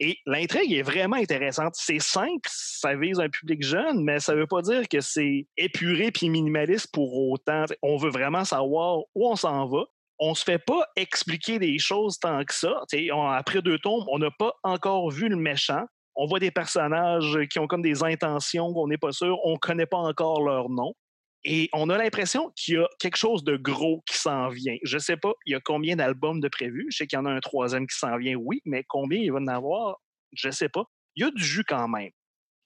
[0.00, 1.74] Et l'intrigue est vraiment intéressante.
[1.76, 5.46] C'est simple, ça vise un public jeune, mais ça ne veut pas dire que c'est
[5.56, 7.64] épuré puis minimaliste pour autant.
[7.82, 9.84] On veut vraiment savoir où on s'en va.
[10.20, 12.82] On ne se fait pas expliquer des choses tant que ça.
[13.32, 15.84] après deux tombes, on n'a pas encore vu le méchant.
[16.14, 19.38] On voit des personnages qui ont comme des intentions qu'on n'est pas sûr.
[19.44, 20.94] On ne connaît pas encore leur nom.
[21.44, 24.76] Et on a l'impression qu'il y a quelque chose de gros qui s'en vient.
[24.82, 26.86] Je ne sais pas, il y a combien d'albums de prévus?
[26.90, 29.32] Je sais qu'il y en a un troisième qui s'en vient, oui, mais combien il
[29.32, 29.98] va en avoir,
[30.32, 30.84] je ne sais pas.
[31.16, 32.10] Il y a du jus quand même.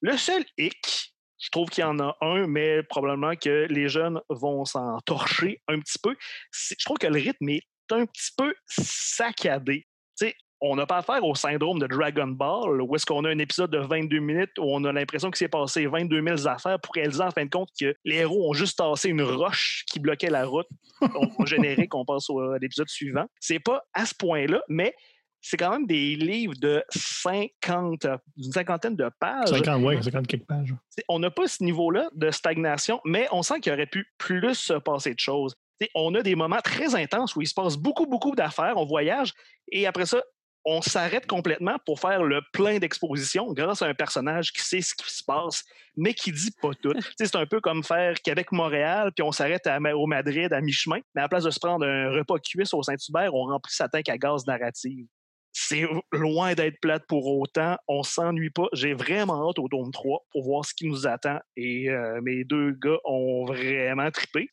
[0.01, 4.19] Le seul hic, je trouve qu'il y en a un, mais probablement que les jeunes
[4.29, 6.15] vont s'en torcher un petit peu.
[6.51, 9.85] Je trouve que le rythme est un petit peu saccadé.
[10.15, 13.37] sais, on n'a pas affaire au syndrome de Dragon Ball, où est-ce qu'on a un
[13.37, 16.95] épisode de 22 minutes où on a l'impression qu'il s'est passé 22 000 affaires pour
[16.95, 20.29] réaliser en fin de compte que les héros ont juste tassé une roche qui bloquait
[20.29, 20.67] la route.
[21.01, 23.25] Au générique, on passe à l'épisode suivant.
[23.41, 24.95] C'est pas à ce point-là, mais
[25.41, 29.49] c'est quand même des livres de 50, une cinquantaine de pages.
[29.49, 30.73] 50, oui, 50 quelques pages.
[31.09, 34.73] On n'a pas ce niveau-là de stagnation, mais on sent qu'il aurait pu plus se
[34.73, 35.55] passer de choses.
[35.93, 39.33] on a des moments très intenses où il se passe beaucoup, beaucoup d'affaires, on voyage,
[39.69, 40.23] et après ça,
[40.65, 44.95] on s'arrête complètement pour faire le plein d'expositions grâce à un personnage qui sait ce
[44.95, 45.63] qui se passe,
[45.95, 46.93] mais qui dit pas tout.
[47.17, 51.25] c'est un peu comme faire Québec-Montréal, puis on s'arrête au Madrid à mi-chemin, mais à
[51.25, 54.17] la place de se prendre un repas cuisse au Saint-Hubert, on remplit sa tank à
[54.17, 55.05] gaz narrative.
[55.55, 57.77] C'est loin d'être plate pour autant.
[57.87, 58.65] On s'ennuie pas.
[58.73, 61.39] J'ai vraiment hâte au tome 3 pour voir ce qui nous attend.
[61.55, 64.49] Et euh, mes deux gars ont vraiment trippé.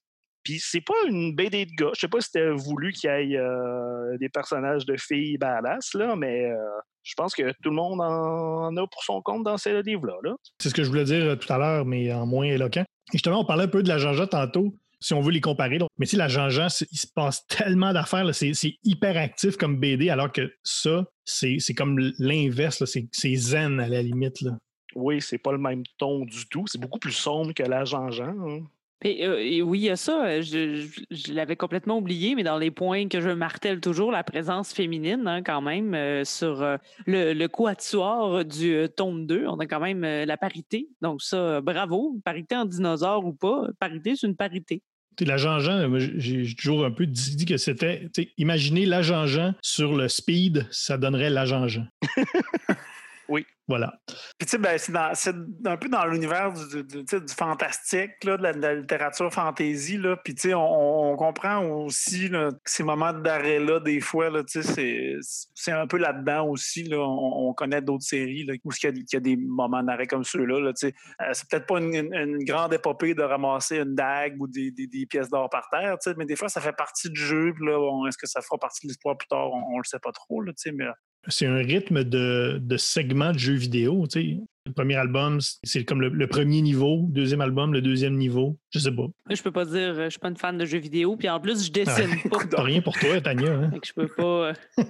[0.50, 1.92] Puis c'est pas une BD de gars.
[1.94, 5.94] Je sais pas si c'était voulu qu'il y ait euh, des personnages de filles badass,
[5.94, 6.56] là, mais euh,
[7.04, 10.16] je pense que tout le monde en a pour son compte dans ces livres-là.
[10.24, 12.80] -là, c'est ce que je voulais dire euh, tout à l'heure, mais en moins éloquent.
[12.80, 15.78] Et justement, on parlait un peu de la Jean-Jean tantôt, si on veut les comparer.
[15.98, 20.32] Mais si la Jean-Jean, il se passe tellement d'affaires, c'est hyper actif comme BD, alors
[20.32, 24.40] que ça, c'est comme l'inverse, c'est zen à la limite.
[24.40, 24.58] Là.
[24.96, 26.64] Oui, c'est pas le même ton du tout.
[26.66, 28.34] C'est beaucoup plus sombre que la Jean-Jean.
[28.48, 28.62] Hein.
[29.02, 30.26] Et, euh, et oui, il y a ça.
[30.26, 34.12] euh, Je, je- je l'avais complètement oublié, mais dans les points que je martèle toujours,
[34.12, 39.26] la présence féminine, hein, quand même, euh, sur euh, le, le quatuor du euh, tome
[39.26, 40.88] 2, on a quand même euh, la parité.
[41.00, 42.18] Donc, ça, euh, bravo.
[42.24, 44.82] Parité en dinosaure ou pas, parité, c'est une parité.
[45.22, 48.08] L'agent Jean, moi, j'ai toujours un peu dit que c'était.
[48.38, 51.86] Imaginez l'agent Jean sur le speed, ça donnerait l'agent Jean.
[53.30, 53.46] Oui.
[53.68, 53.92] Voilà.
[54.36, 55.32] Puis, tu sais, ben, c'est
[55.64, 59.96] un peu dans l'univers du, du- fantastique, là, de, la, de la littérature fantasy.
[59.96, 60.16] Là.
[60.16, 64.42] Puis, tu sais, on, on comprend aussi là, que ces moments d'arrêt-là, des fois, là,
[64.42, 66.82] tu sais, c'est- c'est un peu là-dedans aussi.
[66.82, 66.98] Là.
[66.98, 69.84] On, on connaît d'autres séries là, où il y, a, il y a des moments
[69.84, 70.58] d'arrêt comme ceux-là.
[70.58, 70.94] Là, tu sais.
[71.22, 74.72] Euh, c'est peut-être pas une, une- une grande épopée de ramasser une dague ou des,
[74.72, 77.20] des- des pièces d'or par terre, tu sais, mais des fois, ça fait partie du
[77.20, 77.52] jeu.
[77.54, 79.48] Puis là, bon, est-ce que ça fera partie de l'histoire plus tard?
[79.52, 80.42] On, on le sait pas trop.
[80.42, 80.86] Là, tu sais, mais
[81.28, 84.06] C'est un rythme de, de segments de jeux vidéo.
[84.10, 84.36] tu sais.
[84.66, 87.06] Le premier album, c'est comme le, le premier niveau.
[87.10, 88.58] Deuxième album, le deuxième niveau.
[88.72, 89.06] Je sais pas.
[89.28, 91.40] Je peux pas dire, euh, je suis pas une fan de jeux vidéo, puis en
[91.40, 92.38] plus, je dessine pas.
[92.62, 93.52] Rien pour toi, Tania.
[93.52, 93.70] hein?
[93.84, 94.48] Je peux pas.
[94.48, 94.54] euh,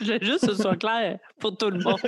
[0.00, 1.98] Je veux juste que ce soit clair pour tout le monde.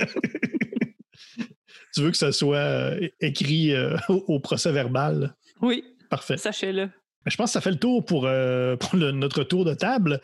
[1.93, 5.35] Tu veux que ça soit euh, écrit euh, au, au procès verbal?
[5.61, 6.37] Oui, Parfait.
[6.37, 6.89] sachez-le.
[7.25, 10.21] Je pense que ça fait le tour pour, euh, pour le- notre tour de table.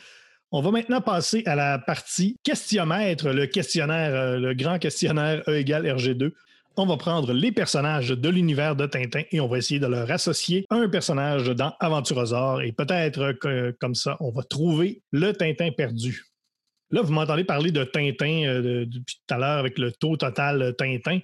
[0.52, 5.58] On va maintenant passer à la partie questionnaire, le questionnaire, euh, le grand questionnaire E
[5.58, 6.32] égale RG2.
[6.78, 10.10] On va prendre les personnages de l'univers de Tintin et on va essayer de leur
[10.12, 13.34] associer un personnage dans Aventurosaure et peut-être
[13.80, 16.24] comme ça, on va trouver le Tintin perdu.
[16.92, 20.16] Là, vous m'entendez parler de Tintin euh, de- depuis tout à l'heure avec le taux
[20.18, 21.20] total Tintin.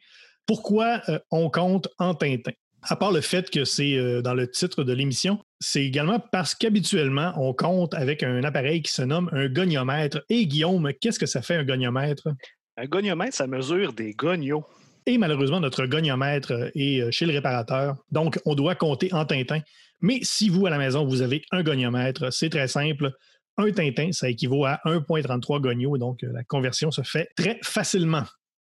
[0.46, 2.52] Pourquoi euh, on compte en Tintin?
[2.86, 6.54] À part le fait que c'est euh, dans le titre de l'émission, c'est également parce
[6.54, 10.22] qu'habituellement, on compte avec un appareil qui se nomme un goniomètre.
[10.30, 12.28] Et Guillaume, qu'est-ce que ça fait un goniomètre?
[12.76, 14.65] Un goniomètre, ça mesure des gognos.
[15.06, 17.96] Et malheureusement, notre goniomètre euh, est euh, chez le réparateur.
[18.12, 19.62] Donc, on doit compter en Tintin.
[20.02, 23.12] Mais si vous, à la maison, vous avez un goniomètre, c'est très simple.
[23.58, 25.98] Un Tintin, ça équivaut à 1,33 gonios.
[25.98, 28.24] Donc, la conversion se fait très facilement.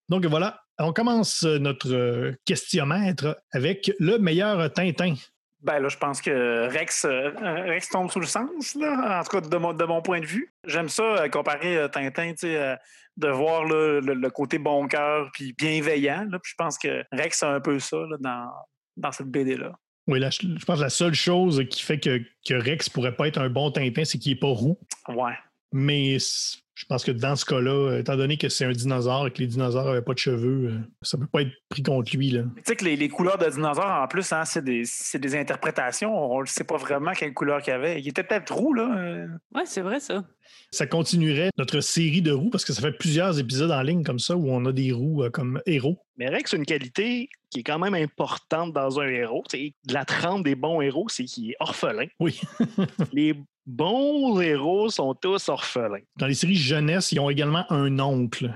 [0.10, 3.14] Donc, voilà, on commence euh, notre euh, questionnaire
[3.52, 5.16] avec le meilleur Tintin.
[5.62, 7.32] Ben là, je pense que Rex, euh,
[7.68, 10.26] Rex tombe sous le sens, là, en tout cas de mon, de mon point de
[10.26, 10.54] vue.
[10.66, 12.34] J'aime ça comparer Tintin,
[13.18, 16.26] de voir là, le, le côté bon cœur puis bienveillant.
[16.30, 18.50] Là, puis je pense que Rex a un peu ça là, dans,
[18.96, 19.74] dans cette BD-là.
[20.08, 23.28] Oui, là, je pense que la seule chose qui fait que, que Rex pourrait pas
[23.28, 24.80] être un bon Tintin, c'est qu'il n'est pas roux.
[25.10, 25.34] Ouais.
[25.72, 26.18] Mais
[26.80, 29.40] je pense que dans ce cas-là, euh, étant donné que c'est un dinosaure et que
[29.40, 32.30] les dinosaures n'avaient pas de cheveux, euh, ça peut pas être pris contre lui.
[32.30, 32.44] Là.
[32.56, 36.16] Tu sais que les, les couleurs de dinosaures, en plus, hein, c'est des, interprétations.
[36.34, 38.00] On ne sait pas vraiment quelle couleur qu'il avait.
[38.00, 38.98] Il était peut-être roux, là.
[38.98, 39.28] euh.
[39.54, 40.24] Ouais, c'est vrai ça.
[40.72, 44.20] Ça continuerait notre série de roues parce que ça fait plusieurs épisodes en ligne comme
[44.20, 45.98] ça où on a des roues euh, comme héros.
[46.18, 49.44] Mais Rex a une qualité qui est quand même importante dans un héros.
[49.50, 52.06] C'est de la trempe des bons héros, c'est qu'il est orphelin.
[52.20, 52.40] Oui.
[53.14, 53.34] Les
[53.66, 56.02] bons héros sont tous orphelins.
[56.18, 58.54] Dans les séries jeunesse, ils ont également un oncle.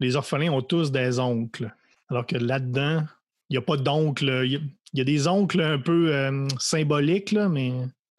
[0.00, 1.72] Les orphelins ont tous des oncles.
[2.08, 3.04] Alors que là-dedans,
[3.48, 4.42] il n'y a pas d'oncle.
[4.44, 4.60] Il y a-
[4.92, 7.72] il y a des oncles un peu euh, symboliques, là, mais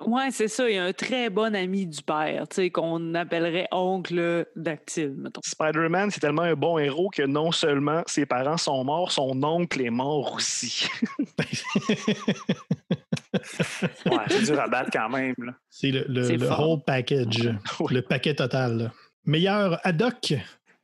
[0.05, 0.69] Ouais, c'est ça.
[0.69, 5.15] Il y a un très bon ami du père, tu sais, qu'on appellerait oncle dactyle,
[5.17, 5.39] mettons.
[5.43, 9.81] Spider-Man, c'est tellement un bon héros que non seulement ses parents sont morts, son oncle
[9.81, 10.86] est mort aussi.
[14.05, 15.36] Ouais, c'est dur à battre quand même.
[15.38, 15.53] là.
[15.69, 16.69] c'est le, le- C'est le fort.
[16.69, 17.93] whole package, Oui.
[17.93, 18.77] le paquet total.
[18.77, 18.91] là.
[19.25, 20.34] Meilleur Haddock,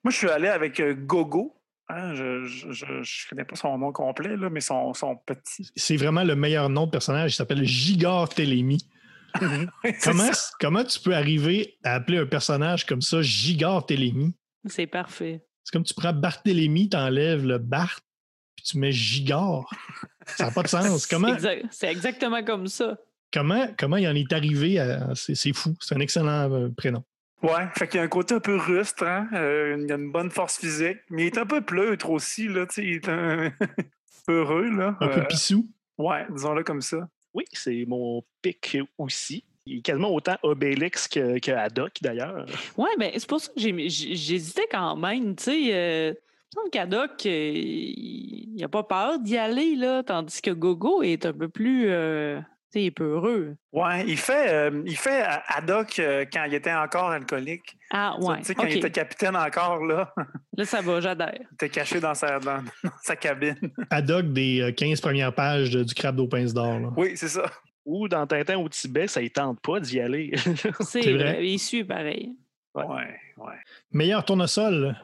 [0.04, 1.56] Moi, je suis allé avec euh, Gogo.
[1.89, 2.24] Hein, je
[2.67, 5.69] ne connais pas son nom complet, là, mais son, son petit.
[5.76, 7.34] c'est vraiment le meilleur nom de personnage.
[7.34, 8.78] Il s'appelle Gigar Télémy.
[9.84, 14.34] C'est Comment, comment tu peux arriver à appeler un personnage comme ça Gigar Télémy?
[14.65, 15.46] C'est parfait.
[15.63, 18.00] C'est comme tu prends Barthélemy, t'enlèves le Bart,
[18.56, 19.70] puis tu mets Gigard.
[20.26, 21.06] Ça n'a pas de sens.
[21.08, 22.98] Comment, C'est exact- C'est exactement comme ça.
[23.34, 25.13] comment, comment il en est arrivé à.
[25.15, 25.76] C'est c'est fou.
[25.80, 27.04] C'est un excellent euh, prénom.
[27.44, 29.28] Ouais, fait qu'il y a un côté un peu rustre, hein?
[29.34, 32.67] euh, il a une bonne force physique, mais il est un peu pleutre aussi, là,
[32.67, 33.52] tu sais, il est un
[34.28, 34.96] peu heureux, là.
[35.02, 35.67] Un peu Euh, pissou.
[35.98, 37.10] ouais, disons-le comme ça.
[37.34, 39.44] Oui, c'est mon pic aussi.
[39.65, 42.46] Il est quasiment autant Obélix que, que Haddock, d'ailleurs.
[42.78, 45.70] Ouais, mais c'est pour ça que j'hésitais quand même, tu sais.
[45.74, 46.13] Euh,
[46.72, 51.48] qu'Haddock, euh, il n'a pas peur d'y aller, là, tandis que Gogo est un peu
[51.48, 51.86] plus.
[51.89, 52.39] euh,
[52.79, 53.55] il est peu heureux.
[53.73, 57.77] Ouais, il fait, euh, il fait à- Haddock euh, quand il était encore alcoolique.
[57.91, 58.38] Ah, ouais.
[58.39, 60.13] Tu sais, quand il était capitaine encore, là,
[60.57, 61.34] Là, ça va, j'adhère.
[61.39, 63.57] il était caché dans sa, dans, dans sa cabine.
[63.89, 66.79] Haddock des euh, 15 premières pages du crabe d'eau pince d'or.
[66.79, 66.89] là.
[66.95, 67.43] Oui, c'est ça.
[67.86, 70.31] Ou dans Tintin au Tibet, ça ne tente pas d'y aller.
[70.81, 71.13] C'est vrai.
[71.34, 71.47] vrai.
[71.47, 72.36] Il suit pareil.
[72.75, 72.86] Ouais.
[72.86, 73.55] Ouais, ouais.
[73.91, 74.95] Meilleur tournesol.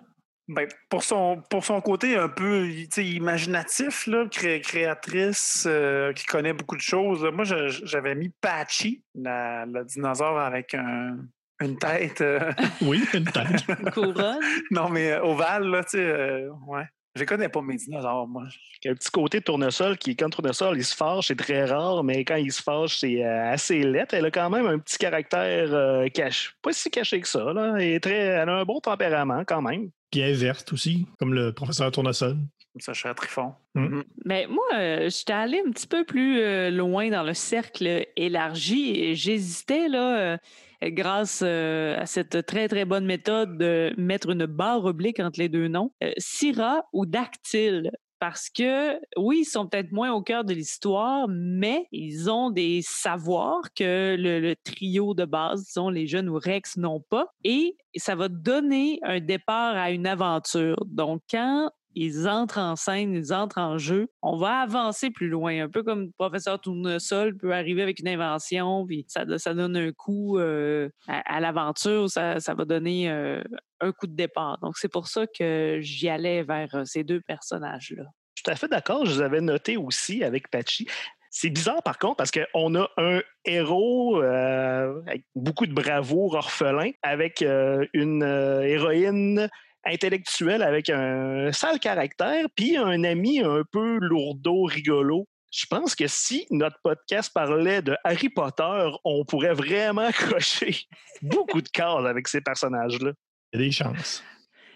[0.50, 6.54] Ben, pour, son, pour son côté un peu imaginatif, là, cré- créatrice, euh, qui connaît
[6.54, 11.18] beaucoup de choses, moi, j'avais mis Patchy, la- le dinosaure avec un-
[11.60, 13.66] une tête, euh, Oui, une tête.
[13.82, 14.40] Une couronne.
[14.72, 16.84] non, mais euh, ovale, là, tu sais, euh, ouais.
[17.16, 18.44] Je connais pas mes dinosaures, moi.
[18.84, 21.36] Il y a un petit côté tournesol qui, quand le tournesol il se fâche, c'est
[21.36, 24.06] très rare, mais quand il se fâche, c'est euh, assez laid.
[24.12, 27.52] Elle a quand même un petit caractère euh, caché, pas si caché que ça.
[27.54, 27.74] Là.
[27.78, 29.90] Elle, est très, elle a un bon tempérament quand même.
[30.14, 32.38] Est verte aussi, comme le professeur Tournesol.
[32.74, 33.54] Comme ça, cher Trifon.
[33.76, 33.82] Mm.
[33.82, 34.04] Mhm.
[34.26, 39.00] Mais moi, euh, j'étais allé un petit peu plus euh, loin dans le cercle élargi
[39.00, 40.38] et j'hésitais, là, euh,
[40.84, 45.50] grâce euh, à cette très, très bonne méthode de mettre une barre oblique entre les
[45.50, 47.92] deux noms, euh, Syrah ou Dactyle.
[48.20, 52.82] Parce que, oui, ils sont peut-être moins au cœur de l'histoire, mais ils ont des
[52.84, 57.28] savoirs que le, trio de base, disons, les jeunes ou Rex n'ont pas.
[57.44, 60.78] Et ça va donner un départ à une aventure.
[60.86, 61.70] Donc, quand
[62.00, 64.08] ils entrent en scène, ils entrent en jeu.
[64.22, 68.08] On va avancer plus loin, un peu comme le professeur Tournesol peut arriver avec une
[68.08, 73.42] invention, puis ça, donne un coup euh, à, l'aventure, ça, va donner euh,
[73.82, 74.60] un coup de départ.
[74.62, 78.04] Donc, c'est pour ça que j'y allais vers euh, ces deux personnages-là.
[78.36, 79.06] Tout à fait d'accord.
[79.06, 80.86] Je vous avais noté aussi avec Patchy.
[81.32, 87.42] C'est bizarre par contre parce qu'on a un héros avec beaucoup de bravoure orphelin, avec
[87.42, 89.50] une héroïne
[89.88, 95.28] intellectuelle avec un sale caractère, puis un ami un peu lourdeau, rigolo.
[95.52, 100.76] Je pense que si notre podcast parlait de Harry Potter, on pourrait vraiment cocher
[101.22, 103.12] beaucoup de cases avec ces personnages-là.
[103.54, 104.24] Il y a des chances.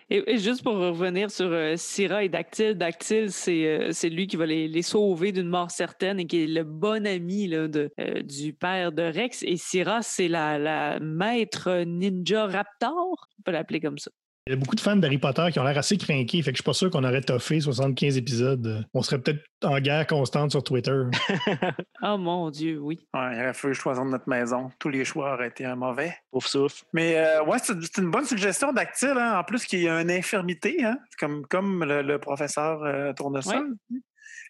[0.10, 4.28] Et, et juste pour revenir sur euh, Syrah et Dactyle, Dactyle, c'est euh, c'est lui
[4.28, 7.70] qui va les, les sauver d'une mort certaine et qui est le bon ami là,
[7.70, 9.42] de, euh, du père de Rex.
[9.44, 14.12] Et Syrah, c'est la, la maître ninja raptor, on peut l'appeler comme ça.
[14.52, 16.58] Il y a beaucoup de fans d'Harry Potter qui ont l'air assez craqués, fait que
[16.58, 18.86] je suis pas sûr qu'on aurait toffé 75 épisodes.
[18.94, 21.04] On serait peut-être en guerre constante sur Twitter.
[22.04, 23.08] Oh mon Dieu, oui.
[23.14, 24.72] Ouais, il aurait fallu choisir notre maison.
[24.80, 26.16] Tous les choix auraient été un mauvais.
[26.34, 26.84] Ouf souffle.
[26.94, 29.38] Mais euh, ouais, c'est une bonne suggestion dactyle, hein?
[29.38, 30.98] en plus qu'il y a une infirmité, hein?
[31.20, 33.76] comme, comme le, le professeur euh, Tournesol.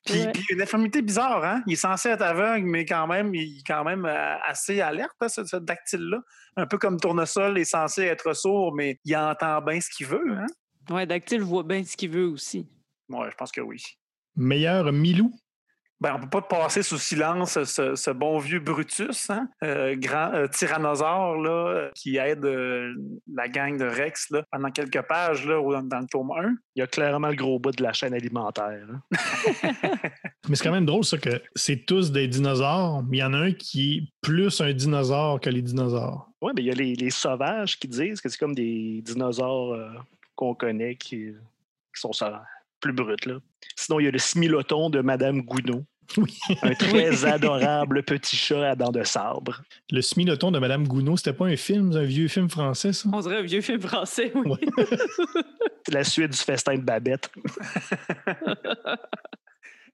[0.06, 0.32] Puis, Ouais.
[0.32, 1.64] puis une infirmité bizarre, hein?
[1.68, 5.16] Il est censé être aveugle, mais quand même, il est quand même euh, assez alerte,
[5.22, 6.20] hein, ce, ce dactyle-là.
[6.58, 10.34] Un peu comme Tournesol est censé être sourd, mais il entend bien ce qu'il veut.
[10.38, 10.48] Hein?
[10.90, 12.68] Ouais, Dactyle voit bien ce qu'il veut aussi.
[13.10, 13.82] Ouais, je pense que oui.
[14.36, 15.32] Meilleur Milou?
[16.02, 19.48] Ben, on ne peut pas passer sous silence ce, ce bon vieux Brutus, hein?
[19.64, 22.92] Euh, grand euh, tyrannosaure là, qui aide euh,
[23.32, 26.56] la gang de Rex là, pendant quelques pages là, dans le tome 1.
[26.76, 28.88] Il y a clairement le gros bout de la chaîne alimentaire.
[28.92, 29.02] hein.
[30.50, 33.34] Mais c'est quand même drôle, ça, que c'est tous des dinosaures, mais il y en
[33.34, 36.28] a un qui est plus un dinosaure que les dinosaures.
[36.42, 39.74] Oui, mais il y a les, les sauvages qui disent que c'est comme des dinosaures
[39.74, 39.92] euh,
[40.36, 42.12] qu'on connaît qui, qui sont
[42.80, 43.16] plus bruts.
[43.28, 43.36] Là.
[43.76, 45.86] Sinon, il y a le smiloton de Madame Gounod.
[46.17, 46.39] Oui.
[46.62, 49.62] Un très adorable petit chat à dents de sabre.
[49.91, 53.10] Le Smiloton de Madame Gounod, c'était pas un film, un vieux film français, ça?
[53.12, 54.52] On dirait un vieux film français, oui.
[54.52, 54.88] Ouais.
[55.86, 57.30] C'est la suite du festin de Babette.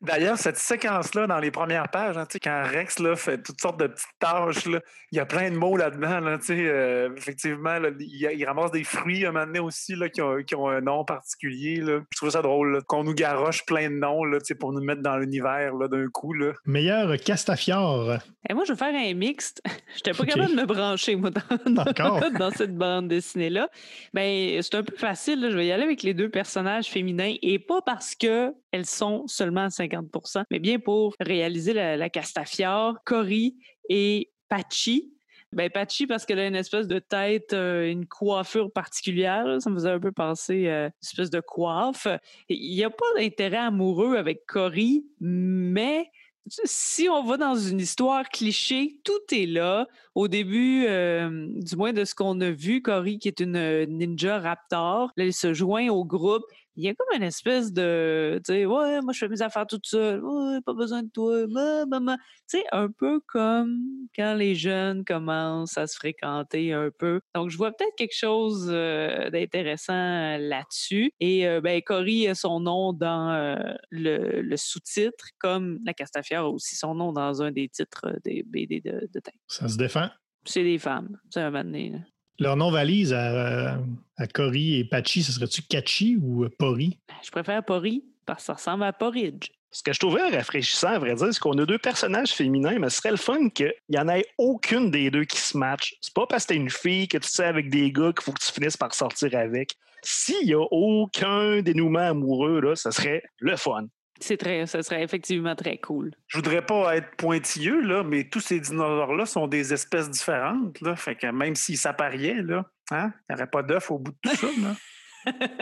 [0.02, 3.60] D'ailleurs, cette séquence-là, dans les premières pages, hein, tu sais, quand Rex là, fait toutes
[3.60, 4.80] sortes de petites tâches, là,
[5.12, 6.20] il y a plein de mots là-dedans.
[6.20, 9.60] Là, tu sais, euh, effectivement, là, il, il ramasse des fruits à un moment donné
[9.60, 11.78] aussi là, qui, ont, qui ont un nom particulier.
[11.78, 12.02] Là.
[12.12, 15.18] Je trouve ça drôle qu'on nous garoche plein de noms là, pour nous mettre dans
[15.18, 16.34] l'univers là, d'un coup.
[16.34, 16.54] Là.
[16.66, 18.20] Meilleur Castafiore.
[18.50, 19.62] Et moi, je vais faire un mixte.
[19.96, 20.30] J'étais pas Ok.
[20.30, 21.32] capable de me brancher, moi,
[21.66, 23.70] dans, cette bande dessinée-là.
[24.14, 25.42] Ben, c'est un peu facile.
[25.42, 25.50] là.
[25.50, 29.26] Je vais y aller avec les deux personnages féminins et pas parce que elles sont
[29.28, 30.06] seulement à 50
[30.52, 33.56] mais bien pour réaliser la, Castafiore, Cory
[33.90, 35.12] et Patchy.
[35.52, 39.46] Ben, Patchy, parce qu'elle a une espèce de tête, euh, une coiffure particulière.
[39.60, 42.08] Ça me faisait un peu penser à une espèce de coiffe.
[42.50, 46.12] Il n'y a pas d'intérêt amoureux avec Cory, mais
[46.50, 49.88] si on va dans une histoire cliché, tout est là.
[50.16, 53.86] Au début, euh, du moins de ce qu'on a vu, Cory, qui est une euh,
[53.86, 56.44] ninja raptor, elle se joint au groupe.
[56.78, 59.66] Il y a comme une espèce de, tu sais, ouais, moi je fais mes affaires
[59.66, 62.18] toute seule, ouais, pas besoin de toi, ma, maman.
[62.48, 63.80] Tu sais, un peu comme
[64.16, 67.20] quand les jeunes commencent à se fréquenter un peu.
[67.34, 71.12] Donc, je vois peut-être quelque chose euh, d'intéressant euh, là-dessus.
[71.20, 73.56] Et, euh, ben, Cory a son nom dans euh,
[73.90, 78.44] le, le sous-titre, comme la Castafiore a aussi son nom dans un des titres des
[78.44, 79.22] BD de, de.
[79.48, 80.10] Ça se défend?
[80.46, 81.94] C'est des femmes, c'est un moment donné.
[82.40, 83.80] Leur nom valise à,
[84.18, 87.00] à Cory et Patchy, ce serait-tu Catchy ou Pori?
[87.24, 89.50] Je préfère Porri parce que ça ressemble à Porridge.
[89.72, 92.90] Ce que je trouvais rafraîchissant, à vrai dire, c'est qu'on a deux personnages féminins, mais
[92.90, 95.96] ce serait le fun qu'il n'y en ait aucune des deux qui se match.
[96.00, 98.32] C'est pas parce que t'es une fille que tu sais avec des gars qu'il faut
[98.32, 99.76] que tu finisses par sortir avec.
[100.04, 103.88] S'il n'y a aucun dénouement amoureux, là, ça serait le fun.
[104.20, 106.12] C'est très, ça serait effectivement très cool.
[106.28, 110.80] Je voudrais pas être pointilleux, là, mais tous ces dinosaures-là sont des espèces différentes.
[110.82, 114.12] Là, fait que même s'ils s'appariaient, là, hein, il n'y aurait pas d'œuf au bout
[114.12, 114.48] de tout ça.
[114.62, 114.76] Là.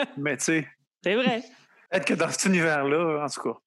[0.17, 0.67] mais tu sais,
[1.03, 1.41] C'est vrai.
[1.91, 3.57] peut-être que dans cet univers-là, en tout cas.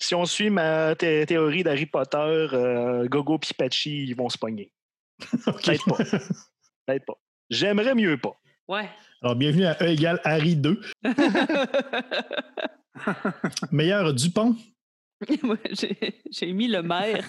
[0.00, 4.36] Si on suit ma thé- théorie d'Harry Potter, euh, Gogo et Patchy, ils vont se
[4.36, 4.72] pogner.
[5.44, 5.96] Peut-être pas.
[6.86, 7.14] Peut-être pas.
[7.48, 8.34] J'aimerais mieux pas.
[8.66, 8.88] Ouais.
[9.22, 10.80] Alors, bienvenue à E égale Harry 2.
[13.72, 14.56] Meilleur Dupont?
[16.30, 17.26] J'ai mis le maire.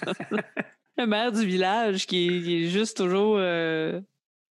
[0.98, 4.00] le maire du village qui est, qui est juste toujours euh,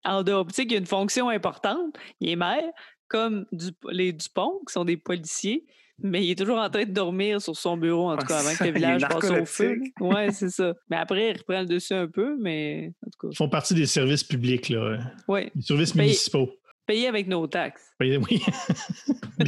[0.04, 0.46] en dehors.
[0.48, 1.96] Tu sais y a une fonction importante.
[2.20, 2.64] Il est maire,
[3.08, 5.66] comme du- les Dupont, qui sont des policiers,
[6.00, 8.50] mais il est toujours en train de dormir sur son bureau, en tout cas, avant
[8.50, 9.80] c'est que le village passe au feu.
[10.00, 10.74] Oui, c'est ça.
[10.90, 13.36] Mais après, il reprend le dessus un peu, mais en tout Ils cas.
[13.38, 14.98] font partie des services publics, là.
[15.28, 16.04] Oui, Les services Payé.
[16.06, 16.50] municipaux.
[16.86, 17.92] Payé avec nos taxes.
[18.00, 18.18] Oui.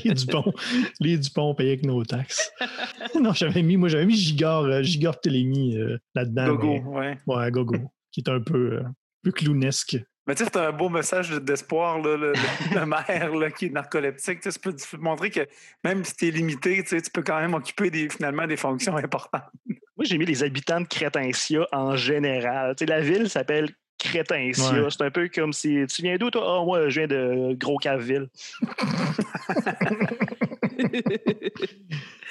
[0.03, 0.53] les Dupont.
[0.99, 2.51] Les Dupont payés avec nos taxes.
[3.19, 6.47] non, j'avais mis, moi, j'avais mis Gigard, euh, Gigard Télémy euh, là-dedans.
[6.55, 7.17] Gogo, mais- ouais.
[7.27, 7.75] Ouais, Gogo.
[8.11, 9.97] qui est un peu, euh, un peu clownesque.
[10.27, 13.67] Mais tu sais, c'est un beau message d'espoir, là, le, le- le maire là, qui
[13.67, 14.41] est narcoleptique.
[14.41, 15.47] Tu sais, peut montrer que
[15.85, 18.57] même si tu es limité, tu sais, tu peux quand même occuper des, finalement des
[18.57, 19.43] fonctions importantes.
[19.65, 22.75] Moi, j'ai mis les habitants de Crétencia en général.
[22.75, 23.69] Tu sais, la ville s'appelle
[24.05, 24.89] Ouais.
[24.89, 25.83] C'est un peu comme si.
[25.89, 26.59] Tu viens d'où, toi?
[26.61, 28.27] Ah, moi, je viens de Gros Caveville.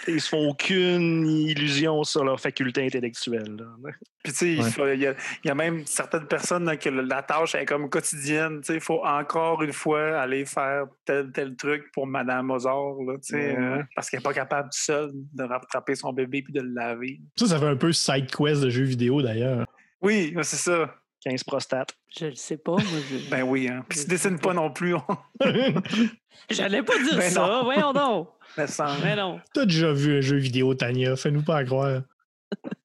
[0.08, 3.56] Ils se font aucune illusion sur leur faculté intellectuelle.
[3.58, 3.90] là.
[4.22, 4.70] Puis tu sais, il Ouais.
[4.70, 7.64] faut- il y, a, il y a même certaines personnes là, que la tâche est
[7.64, 8.60] comme quotidienne.
[8.60, 12.94] Tu sais, il faut encore une fois aller faire tel tel truc pour Madame Mozart,
[13.06, 13.58] là, tu sais, Ouais.
[13.58, 17.20] euh, parce qu'elle n'est pas capable seule de rattraper son bébé puis de le laver.
[17.36, 19.66] Ça, ça fait un peu side quest de jeux vidéo d'ailleurs.
[20.00, 20.94] Oui, c'est ça.
[21.28, 21.90] 15 prostates.
[22.16, 22.82] Je le sais pas, moi.
[23.10, 23.28] Je...
[23.28, 23.84] Ben oui, hein.
[23.88, 24.94] Puis tu dessines pas non plus.
[26.50, 27.40] J'allais pas dire Ben ça.
[27.48, 27.64] non.
[27.64, 28.28] Voyons donc.
[28.56, 29.40] Mais sans- Mais non.
[29.52, 31.16] T'as déjà vu un jeu vidéo, Tania.
[31.16, 32.02] Fais-nous pas croire.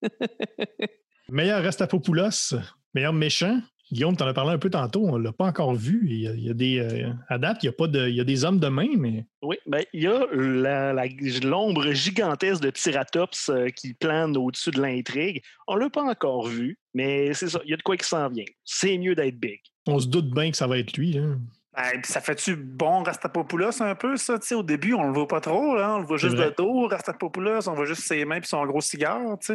[1.30, 2.56] Meilleur Rastapopoulos.
[2.96, 3.62] Meilleur méchant.
[3.92, 5.06] Guillaume, t'en as parlé un peu tantôt.
[5.08, 6.02] On l'a pas encore vu.
[6.06, 8.08] Il y a, il y a des, euh, à date, il y a, pas de,
[8.08, 11.06] il y a des hommes de main, mais Oui, ben, il y a la- la-
[11.44, 15.42] l'ombre gigantesque de Pteratops euh, qui plane au-dessus de l'intrigue.
[15.68, 17.60] On l'a pas encore vu, mais c'est ça.
[17.66, 18.46] Il y a de quoi qui s'en vient.
[18.64, 19.60] C'est mieux d'être big.
[19.88, 21.18] on se doute bien que ça va être lui.
[21.18, 21.40] hein.
[21.76, 24.38] Ben, ça fait-tu bon Rastapopoulos un peu, ça?
[24.40, 25.96] Tu sais, au début, on le voit pas trop, là.
[25.96, 26.50] On le voit juste vrai.
[26.52, 27.68] de dos, Rastapopoulos.
[27.70, 29.54] On voit juste ses mains puis son gros cigare, tu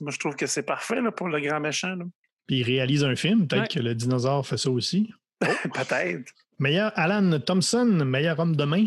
[0.00, 1.94] Moi, je trouve que c'est parfait là, pour le grand méchant.
[1.94, 2.04] là.
[2.46, 3.46] Puis il réalise un film.
[3.46, 3.68] Peut-être Ouais.
[3.68, 5.12] que le dinosaure fait ça aussi.
[5.40, 6.32] Peut-être.
[6.58, 8.86] Meilleur Alan Thompson, meilleur homme de main.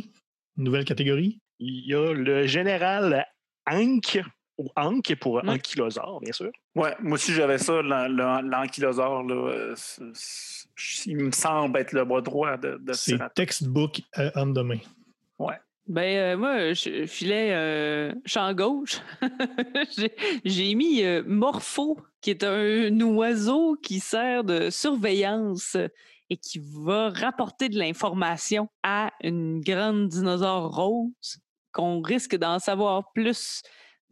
[0.55, 1.39] Nouvelle catégorie.
[1.59, 3.25] Il y a le général
[3.69, 4.19] Hank,
[4.57, 5.49] ou Hank pour Ouais.
[5.49, 6.51] Ankylosaure, bien sûr.
[6.75, 9.23] Ouais, moi aussi, j'avais ça, l'an- l'an- l'ankylosaure.
[9.23, 9.75] là, euh,
[11.05, 14.77] Il me semble être le bras droit de, de C'est textbook euh, homme de main.
[15.87, 18.99] Ben, euh, moi, je filais euh, champ gauche.
[20.43, 25.77] J'ai- mis euh, Morpho, qui est un oiseau qui sert de surveillance
[26.29, 31.39] et qui va rapporter de l'information à une grande dinosaure rose
[31.71, 33.61] qu'on risque d'en savoir plus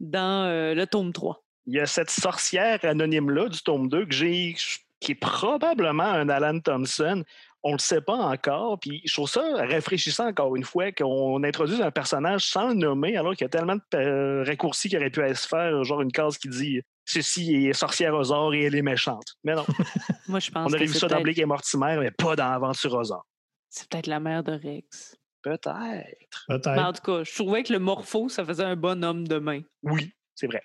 [0.00, 1.44] dans le tome 3.
[1.66, 4.54] Il y a cette sorcière anonyme-là du tome 2 que j'ai,
[5.00, 7.22] qui est probablement un Alan Thompson.
[7.62, 8.78] On ne le sait pas encore.
[8.78, 13.16] Puis je trouve ça rafraîchissant encore une fois qu'on introduise un personnage sans le nommer
[13.16, 16.12] alors qu'il y a tellement de euh, raccourcis qui auraient pu se faire, genre une
[16.12, 19.36] case qui dit ceci est sorcièreosaure et elle est méchante.
[19.44, 19.64] Mais non,
[20.28, 22.50] Moi, je pense on aurait que vu ça dans Blake et Mortimer, mais pas dans
[22.50, 23.26] Aventurosaure.
[23.70, 25.16] c'est peut-être la mère de Rex.
[25.42, 26.44] Peut-être.
[26.48, 26.74] Peut-être.
[26.74, 29.38] Mais en tout cas, je trouvais que le Morpho, ça faisait un bon homme de
[29.38, 29.60] main.
[29.84, 30.62] Oui, c'est vrai.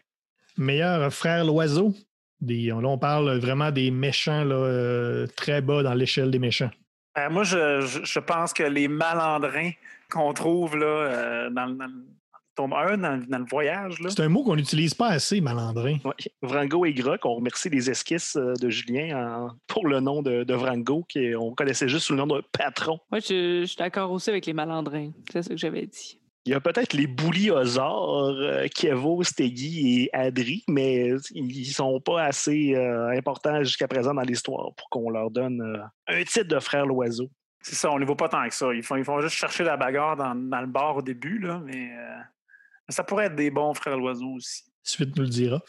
[0.58, 1.94] Meilleur frère l'oiseau?
[2.40, 6.72] Des, là, on parle vraiment des méchants là, euh, très bas dans l'échelle des méchants.
[7.18, 9.72] Euh, moi, je, je- je pense que les malandrins
[10.10, 12.06] qu'on trouve là, euh, dans, le- dans le
[12.56, 15.42] tome 1, dans, le- dans le voyage, là, C'est un mot qu'on n'utilise pas assez,
[15.42, 15.98] malandrin.
[16.06, 16.14] Ouais.
[16.42, 20.44] Vrango et Groc, on remercie les esquisses euh, de Julien en- pour le nom de,
[20.44, 23.00] de Vrango, qu'on connaissait juste sous le nom de patron.
[23.12, 25.12] Moi, je, je suis d'accord aussi avec les malandrins.
[25.32, 26.18] C'est ça que j'avais dit.
[26.46, 32.24] Il y a peut-être les bouliosaures, euh, Kevo, Steggy et Adri, mais ils sont pas
[32.24, 36.60] assez euh, importants jusqu'à présent dans l'histoire pour qu'on leur donne euh, un titre de
[36.60, 37.30] frère l'oiseau.
[37.62, 38.74] c'est ça, on ne les voit pas tant que ça.
[38.74, 41.62] Ils font, ils font juste chercher la bagarre dans, dans le bar au début, là,
[41.64, 42.18] mais euh,
[42.90, 44.64] ça pourrait être des bons frères l'oiseau aussi.
[44.82, 45.62] Suite nous le dira.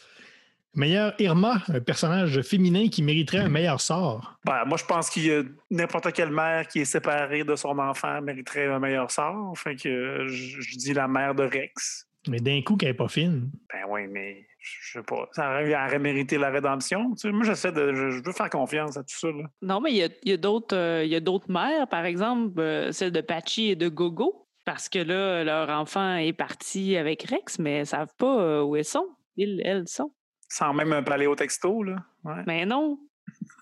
[0.75, 4.39] Meilleur Irma, un personnage féminin qui mériterait un meilleur sort?
[4.43, 7.77] Ben, moi, je pense qu'il y a n'importe quelle mère qui est séparée de son
[7.77, 9.53] enfant mériterait un meilleur sort.
[9.55, 12.07] Fait que je, je dis la mère de Rex.
[12.27, 13.51] Mais d'un coup, qu'elle n'est pas fine.
[13.71, 15.27] Ben oui, mais je sais pas.
[15.33, 17.11] Ça aurait, mérité la rédemption.
[17.11, 17.93] Tu sais, moi, j'essaie de.
[17.93, 19.27] Je, je veux faire confiance à tout ça.
[19.27, 19.43] Là.
[19.61, 21.87] Non, mais il y a, il y a d'autres euh, il y a d'autres mères,
[21.87, 26.33] par exemple, euh, celle de Patchy et de Gogo, parce que là, leur enfant est
[26.33, 29.07] parti avec Rex, mais elles ne savent pas euh, où elles sont.
[29.35, 30.11] Ils, elles sont.
[30.53, 31.95] Sans même un paléo texto, là.
[32.23, 32.43] Ouais.
[32.45, 32.99] Mais non.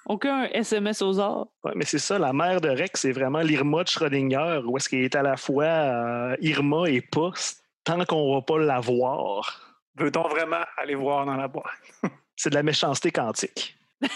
[0.08, 1.48] Aucun SMS aux arts.
[1.64, 4.90] Ouais, mais c'est ça, la mère de Rex, c'est vraiment l'Irma de Schrödinger, où est-ce
[4.90, 7.32] qu'elle est à la fois euh, Irma et pas,
[7.86, 9.80] tant qu'on va pas la voir.
[9.96, 11.64] Veut-on vraiment aller voir dans la boîte?
[12.36, 13.78] C'est de la méchanceté quantique.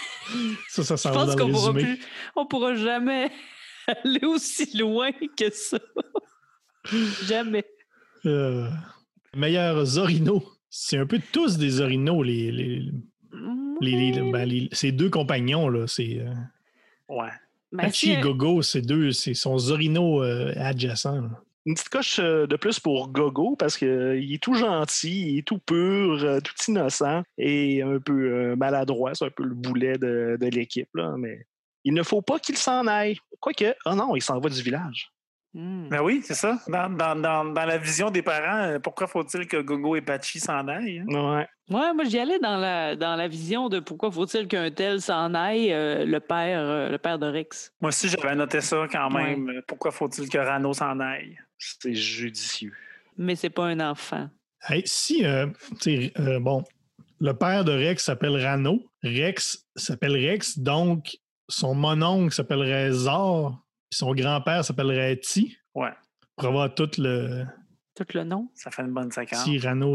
[0.68, 1.98] Ça, ça Je s'en va pense qu'on pourra plus,
[2.34, 3.30] on pourra jamais
[3.86, 5.78] aller aussi loin que ça.
[7.22, 7.64] jamais.
[8.26, 8.68] Euh,
[9.34, 10.55] meilleur Zorino.
[10.70, 12.82] C'est un peu tous des Zorino, les, les,
[13.80, 15.68] les- les- ben, les- ces deux compagnons.
[15.68, 15.86] là.
[15.86, 16.32] C'est euh,
[17.08, 17.30] Ouais.
[17.72, 21.06] Ben, Hachi si, et euh, Gogo, c'est deux, c'est son Zorino euh, adjacent.
[21.20, 21.30] là.
[21.66, 25.42] Une petite coche euh, de plus pour Gogo parce qu'il est tout gentil, il est
[25.46, 29.14] tout pur, tout innocent et un peu maladroit.
[29.14, 30.88] C'est un peu le boulet de, de l'équipe.
[30.94, 31.44] là, Mais
[31.84, 33.18] il ne faut pas qu'il s'en aille.
[33.40, 35.10] Quoique, oh non, il s'en va du village.
[35.56, 35.88] Hmm.
[35.88, 36.58] Ben oui, c'est ça.
[36.68, 40.38] Dans, dans, dans, dans la vision des parents, euh, pourquoi faut-il que Gogo et Patchy
[40.38, 41.00] s'en aillent?
[41.00, 41.06] hein?
[41.08, 41.48] Ouais.
[41.68, 45.34] Ouais, moi j'y allais dans la, dans la vision de pourquoi faut-il qu'un tel s'en
[45.34, 47.72] aille, euh, le père, euh, le père de Rex.
[47.80, 49.62] Moi aussi, j'avais noté ça quand même.
[49.66, 51.36] Pourquoi faut-il que Rano s'en aille?
[51.58, 52.72] C'est judicieux.
[53.16, 54.28] Mais c'est pas un enfant.
[54.68, 55.46] Hey, si, euh,
[55.80, 56.62] tu sais, euh, bon,
[57.18, 61.16] le père de Rex s'appelle Rano, Rex s'appelle Rex, donc
[61.48, 63.58] son mononcle s'appellerait Zor,
[63.96, 65.92] son grand-père s'appellerait Ti, Ouais,
[66.36, 67.44] pour avoir tout le
[67.94, 68.50] Tout le nom?
[68.54, 69.44] ça fait une bonne séquence.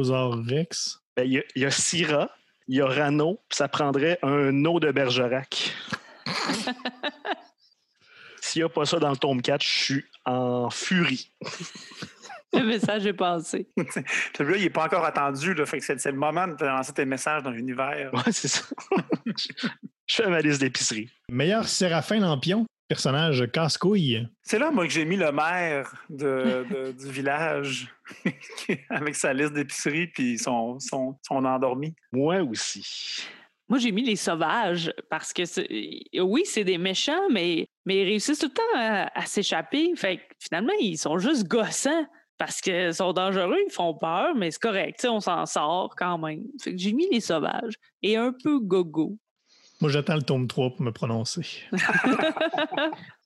[0.04, 1.02] Zor, Rex.
[1.16, 2.30] Ben, Il y, a- il y a Syrah,
[2.68, 5.74] il y a Rano, puis ça prendrait un eau de Bergerac.
[8.41, 11.32] S'il n'y a pas ça dans le tome 4, je suis en furie.
[12.54, 13.70] Le message est passé.
[14.38, 15.54] Celui-là, il n'est pas encore attendu.
[15.54, 18.10] Là, fait que c'est c'est le moment de lancer tes messages dans l'univers.
[18.14, 18.64] Ouais, c'est ça.
[20.06, 21.10] je fais ma liste d'épicerie.
[21.30, 24.28] Meilleur Séraphin Lampion, personnage casse-couille.
[24.42, 27.88] C'est là, moi, que j'ai mis le maire de, de- du village
[28.89, 31.96] avec sa liste d'épicerie puis son, son, son endormi.
[32.12, 33.24] Moi aussi.
[33.70, 35.44] Moi, j'ai mis les sauvages parce que,
[36.22, 39.94] oui, c'est des méchants, mais, mais ils réussissent tout le temps à, à s'échapper.
[39.96, 42.06] Fait que finalement, ils sont juste gossants
[42.38, 45.96] parce qu'ils sont dangereux, ils font peur, mais c'est correct, tu sais, on s'en sort
[45.96, 46.44] quand même.
[46.62, 49.18] Fait que j'ai mis les sauvages et un peu gogo.
[49.82, 51.42] Moi, j'attends le tome 3 pour me prononcer.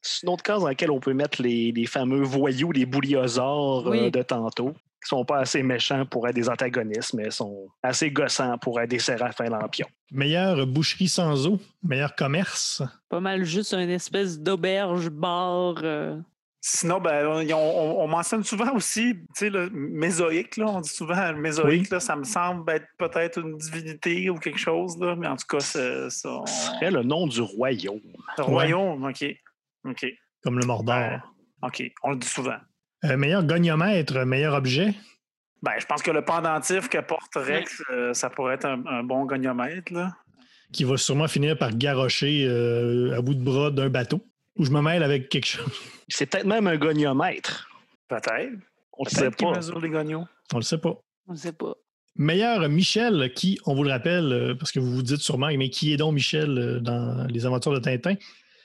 [0.02, 3.88] C'est une autre case dans laquelle on peut mettre les, les fameux voyous, les bouliosaures
[3.88, 8.12] euh, de tantôt, qui sont pas assez méchants pour être des antagonistes, mais sont assez
[8.12, 9.88] gossants pour être des séraphins lampions.
[10.12, 12.82] Meilleure boucherie sans eau, meilleur commerce.
[13.10, 15.76] Pas mal juste une espèce d'auberge, bar.
[15.84, 16.16] euh,
[16.68, 20.90] Sinon, ben, on, on- on mentionne souvent aussi, tu sais, le mésoïque, là, on dit
[20.90, 21.88] souvent le mésoïque, Oui.
[21.92, 25.46] là, ça me semble être peut-être une divinité ou quelque chose, là, mais en tout
[25.48, 26.30] cas, c'est ça.
[26.42, 28.02] on- serait le nom du royaume.
[28.40, 29.26] Le royaume, OK.
[29.88, 30.06] OK.
[30.44, 30.96] Comme le Mordor.
[30.98, 31.20] Ouais.
[31.62, 31.84] OK.
[32.02, 32.58] On le dit souvent.
[33.04, 34.96] Euh, meilleur goniomètre, meilleur objet?
[35.62, 39.04] Ben, je pense que le pendentif que porte Rex, euh, ça pourrait être un, un
[39.04, 40.14] bon goniomètre, là.
[40.74, 44.20] qui va sûrement finir par garrocher euh, à bout de bras d'un bateau.
[44.58, 45.66] Ou je me mêle avec quelque chose.
[46.08, 47.68] C'est peut-être même un goniomètre.
[48.08, 48.54] Peut-être.
[48.98, 49.52] On ne sait pas.
[49.56, 50.26] mesure les gognos.
[50.54, 50.96] On le sait pas.
[51.28, 51.74] on ne sait pas.
[52.18, 55.70] Meilleur Michel, qui, on vous le rappelle, euh, parce que vous vous dites sûrement, mais
[55.70, 58.16] qui est donc Michel euh, dans les aventures de Tintin?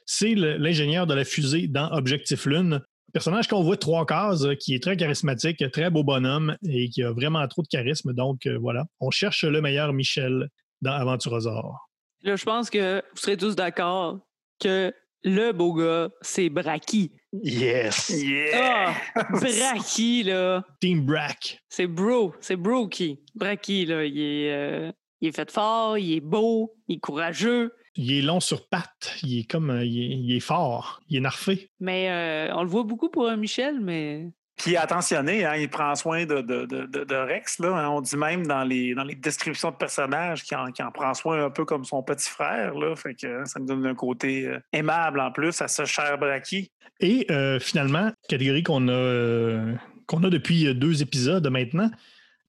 [0.07, 2.81] C'est le- l'ingénieur de la fusée dans Objectif Lune.
[3.13, 7.03] Personnage qu'on voit trois cases, euh, qui est très charismatique, très beau bonhomme et qui
[7.03, 8.13] a vraiment trop de charisme.
[8.13, 10.49] Donc voilà, on cherche le meilleur Michel
[10.81, 11.89] dans Aventurosaure.
[12.23, 14.21] Là, je pense que vous serez tous d'accord
[14.61, 17.13] que le beau gars, c'est Braki.
[17.33, 18.09] Yes.
[18.09, 18.95] Yeah!
[19.15, 19.23] Ah!
[19.31, 20.65] Braki, là.
[20.81, 21.61] Team Brack.
[21.69, 22.35] C'est bro.
[22.41, 23.21] C'est Broki.
[23.35, 24.05] Braki, là.
[24.05, 27.73] Il est, euh, il est fait fort, il est beau, il est courageux.
[27.97, 31.19] Il est long sur pattes, il est comme euh, il est, il est fort, il
[31.19, 31.71] est narfé.
[31.81, 34.31] Mais euh, on le voit beaucoup pour un Michel, mais.
[34.63, 37.59] Qui est attentionné, hein, il prend soin de, de- de- de- de Rex.
[37.61, 37.89] Là, hein.
[37.89, 41.15] on dit même dans les, dans les descriptions de personnages qu'il en, qu'il en prend
[41.15, 42.75] soin un peu comme son petit frère.
[42.75, 45.85] Là, fait que hein, ça me donne un côté euh, aimable en plus à ce
[45.87, 46.71] cher Braki.
[47.01, 49.75] Et euh, finalement, catégorie qu'on a, euh,
[50.07, 51.91] qu'on a depuis deux épisodes maintenant,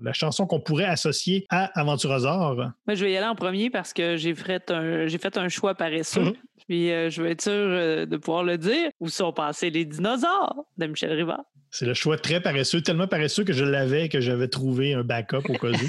[0.02, 2.56] la chanson qu'on pourrait associer à Aventurosaure.
[2.56, 5.48] Moi, je vais y aller en premier parce que j'ai fait un, j'ai fait un
[5.48, 6.34] choix paresseux.
[6.72, 8.92] Puis euh, je vais être sûr euh, de pouvoir le dire.
[9.02, 11.44] Où sont passés les dinosaures de Michel Rivard?
[11.70, 15.44] C'est le choix très paresseux, tellement paresseux que je l'avais, que j'avais trouvé un backup
[15.50, 15.74] au cas où.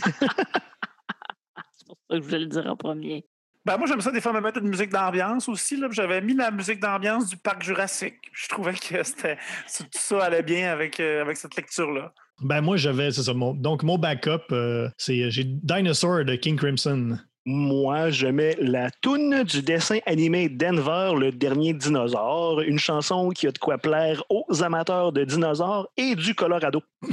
[1.72, 3.24] C'est pour ça que je voulais le dire en premier.
[3.64, 5.80] Ben, moi, j'aime ça des fois me mettre une musique d'ambiance aussi.
[5.92, 8.16] J'avais mis la musique d'ambiance du parc Jurassique.
[8.32, 9.36] Je trouvais que c'était,
[9.76, 12.12] tout ça allait bien avec, euh, avec cette lecture-là.
[12.40, 13.34] Ben moi, j'avais, c'est ça.
[13.34, 17.18] mon- donc, mon backup, euh, c'est j'ai Dinosaur de King Crimson.
[17.44, 23.48] Moi, je mets la toune du dessin animé Denver, le dernier dinosaure, une chanson qui
[23.48, 26.80] a de quoi plaire aux amateurs de dinosaures et du Colorado.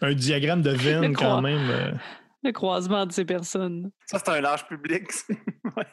[0.00, 1.68] Un diagramme de veine quand même.
[1.70, 1.92] euh.
[2.42, 3.90] Le croisement de ces personnes.
[4.06, 5.04] Ça, c'est un large public.
[5.76, 5.84] Ouais.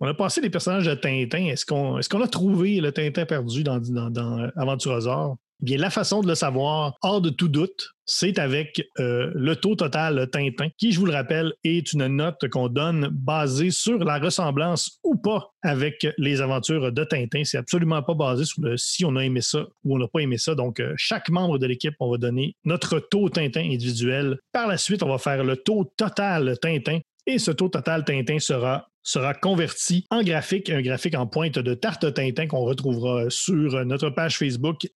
[0.00, 1.46] On a passé les personnages de Tintin.
[1.46, 5.36] Est-ce qu'on est qu'on a trouvé le Tintin perdu dans, dans, dans Aventurosaure?
[5.64, 9.74] Bien, la façon de le savoir, hors de tout doute, c'est avec euh, le taux
[9.74, 14.18] total Tintin, qui, je vous le rappelle, est une note qu'on donne basée sur la
[14.18, 17.44] ressemblance ou pas avec les aventures de Tintin.
[17.44, 20.20] C'est absolument pas basé sur le si on a aimé ça ou on n'a pas
[20.20, 20.54] aimé ça.
[20.54, 24.36] Donc, euh, chaque membre de l'équipe, on va donner notre taux Tintin individuel.
[24.52, 26.98] Par la suite, on va faire le taux total Tintin.
[27.26, 31.74] Et ce taux total Tintin sera sera converti en graphique, un graphique en pointe de
[31.74, 34.86] tarte Tintin qu'on retrouvera sur notre page Facebook.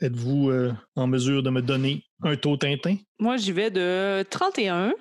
[0.00, 2.96] Êtes-vous euh, en mesure de me donner un taux Tintin?
[3.18, 4.94] Moi, j'y vais de 31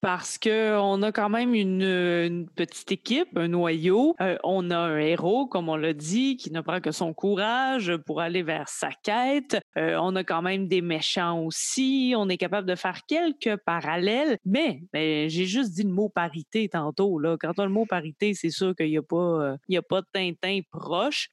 [0.00, 4.14] parce qu'on a quand même une, petite équipe, un noyau.
[4.20, 7.96] Euh, on a un héros, comme on l'a dit, qui ne prend que son courage
[8.06, 9.58] pour aller vers sa quête.
[9.76, 12.14] Euh, on a quand même des méchants aussi.
[12.16, 14.38] On est capable de faire quelques parallèles.
[14.44, 17.18] Mais, mais j'ai juste dit le mot parité tantôt.
[17.18, 17.36] Là.
[17.40, 20.02] Quand on a le mot parité, c'est sûr qu'il n'y a, pas, euh, a pas
[20.02, 21.28] de Tintin proche.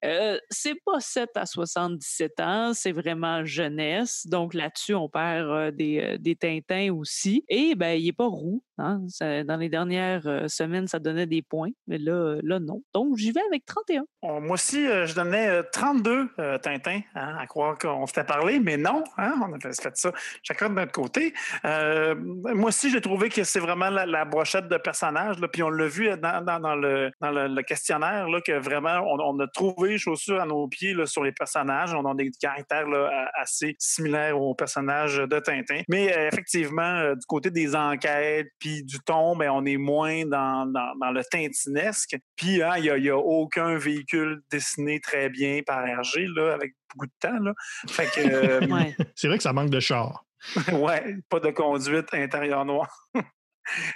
[0.49, 4.25] C'est pas 7 à 77 ans, c'est vraiment jeunesse.
[4.25, 7.43] Donc là-dessus, on perd des, des Tintins aussi.
[7.49, 8.62] Et ben, il n'est pas roux.
[8.77, 9.01] Hein.
[9.19, 12.81] Dans les dernières euh, semaines, ça donnait des points, mais là, euh, là non.
[12.93, 14.03] Donc, j'y vais avec 31.
[14.21, 18.23] On- moi aussi, euh, je donnais euh, 32 euh, Tintin, hein, à croire qu'on s'était
[18.23, 20.11] parlé, mais non, hein, on a fait ça
[20.43, 21.33] chacun de notre côté.
[21.63, 26.09] Moi aussi, j'ai trouvé que c'est vraiment la, brochette de personnages, puis on l'a vu
[26.17, 31.31] dans, le, questionnaire, là, que vraiment, on, a trouvé chaussures à nos pieds sur les
[31.31, 31.93] personnages.
[31.93, 32.87] On a des caractères
[33.35, 35.81] assez similaires aux personnages de Tintin.
[35.89, 40.95] Mais effectivement, du côté des enquêtes, puis du ton, ben, on est moins dans, dans-
[40.99, 42.15] dans le tintinesque.
[42.35, 47.07] Puis hein, il n'y a, aucun véhicule dessiné très bien par Hergé, là, avec beaucoup
[47.07, 47.39] de temps.
[47.39, 47.53] Là.
[47.89, 48.19] Fait que,
[48.63, 48.95] euh, Ouais.
[49.15, 50.25] C'est vrai que ça manque de char.
[50.73, 52.89] ouais, pas de conduite intérieur noir.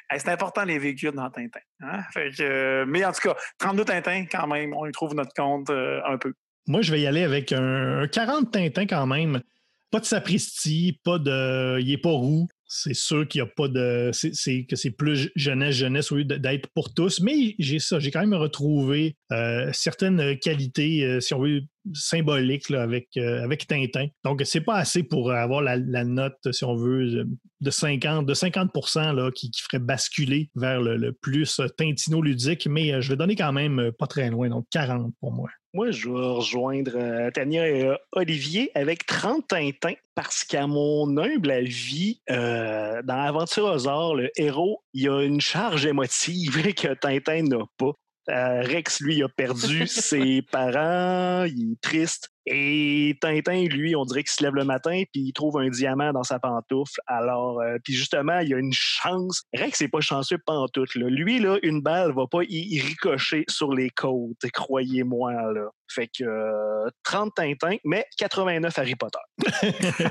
[0.10, 1.60] Hey, c'est important les véhicules dans Tintin.
[1.82, 2.00] hein.
[2.14, 5.34] Fait que, euh, mais en tout cas, 32 Tintin quand même, on y trouve notre
[5.34, 6.34] compte euh, un peu.
[6.68, 9.42] Moi, je vais y aller avec un, un 40 Tintin quand même.
[9.92, 11.80] Pas de sapristi, pas de.
[11.82, 12.48] Il n'est pas roux.
[12.70, 14.12] C'est sûr qu'il n'y a pas de.
[14.14, 17.22] c'est- que c'est plus jeunesse, jeunesse au d'être pour tous.
[17.22, 18.00] Mais j'ai ça.
[18.00, 21.62] J'ai quand même retrouvé euh, certaines qualités, euh, si on veut,
[21.94, 24.08] symboliques avec, euh, avec Tintin.
[24.26, 27.26] Donc, c'est pas assez pour avoir la, note, si on veut,
[27.62, 32.68] de 50, de 50 là, qui, qui ferait basculer vers le, le plus tintino-ludique.
[32.68, 35.50] Mais je vais donner quand même pas très loin, donc 40 pour moi.
[35.78, 41.16] Moi, je vais rejoindre euh, Tania et euh, Olivier avec 30 Tintins parce qu'à mon
[41.20, 47.44] humble avis, euh, dans Aventurosaure, le héros, il y a une charge émotive que Tintin
[47.44, 47.92] n'a pas.
[48.30, 52.32] Euh, Rex, lui, a perdu ses parents, il est triste.
[52.50, 56.14] Et Tintin, lui, on dirait qu'il se lève le matin puis il trouve un diamant
[56.14, 57.02] dans sa pantoufle.
[57.06, 59.44] Alors, euh, puis justement, il y a une chance.
[59.54, 60.96] Rex n'est pas chanceux pantoute.
[60.96, 61.08] Là.
[61.10, 65.34] Lui, là, une balle va pas y, ricocher sur les côtes, croyez-moi.
[65.54, 65.70] Là.
[65.90, 69.20] Fait que euh, 30 Tintin, mais 89 Harry Potter.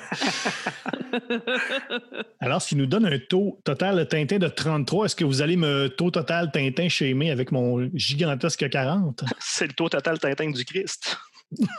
[2.41, 5.57] Alors, ce qui nous donne un taux total Tintin de 33, est-ce que vous allez
[5.57, 9.24] me taux total Tintin shamer avec mon gigantesque 40?
[9.39, 11.16] C'est le taux total Tintin du Christ.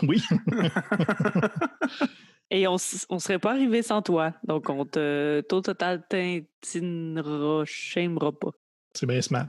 [0.04, 0.22] Oui.
[2.50, 4.34] Et on ne serait pas arrivé sans toi.
[4.44, 8.52] Donc, on te, taux total tintinera, shamera pas.
[8.94, 9.48] C'est bien smart.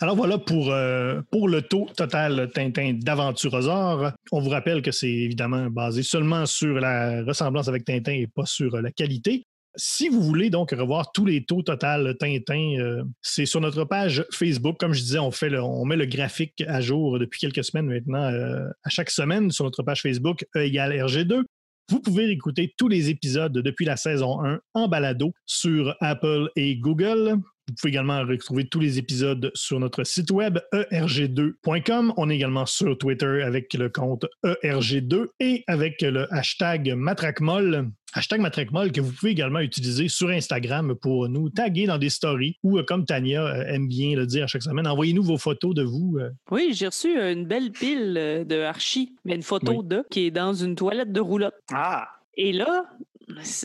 [0.00, 4.12] Alors voilà pour, euh, pour le taux total Tintin d'Aventurosaure.
[4.30, 8.46] On vous rappelle que c'est évidemment basé seulement sur la ressemblance avec Tintin et pas
[8.46, 9.44] sur la qualité.
[9.76, 14.24] Si vous voulez donc revoir tous les taux total Tintin, euh, c'est sur notre page
[14.32, 14.76] Facebook.
[14.78, 18.88] Comme je disais, on, met le graphique à jour depuis quelques semaines maintenant, euh, à
[18.88, 21.42] chaque semaine sur notre page Facebook E égale RG2.
[21.90, 26.76] Vous pouvez écouter tous les épisodes depuis la saison 1 en balado sur Apple et
[26.76, 27.36] Google.
[27.68, 32.12] Vous pouvez également retrouver tous les épisodes sur notre site web E erg2.com.
[32.16, 37.90] On est également sur Twitter avec le compte E ERG2 et avec le hashtag MatraqueMolle.
[38.14, 42.56] Hashtag MatraqueMolle que vous pouvez également utiliser sur Instagram pour nous taguer dans des stories
[42.62, 45.74] ou, euh, comme Tania euh, aime bien le dire à chaque semaine, envoyez-nous vos photos
[45.74, 46.16] de vous.
[46.18, 48.14] euh, Oui, j'ai reçu une belle pile
[48.46, 49.84] de Archie, mais une photo Oui.
[49.86, 51.54] de qui est dans une toilette de roulotte.
[51.72, 52.84] Ah, Et là,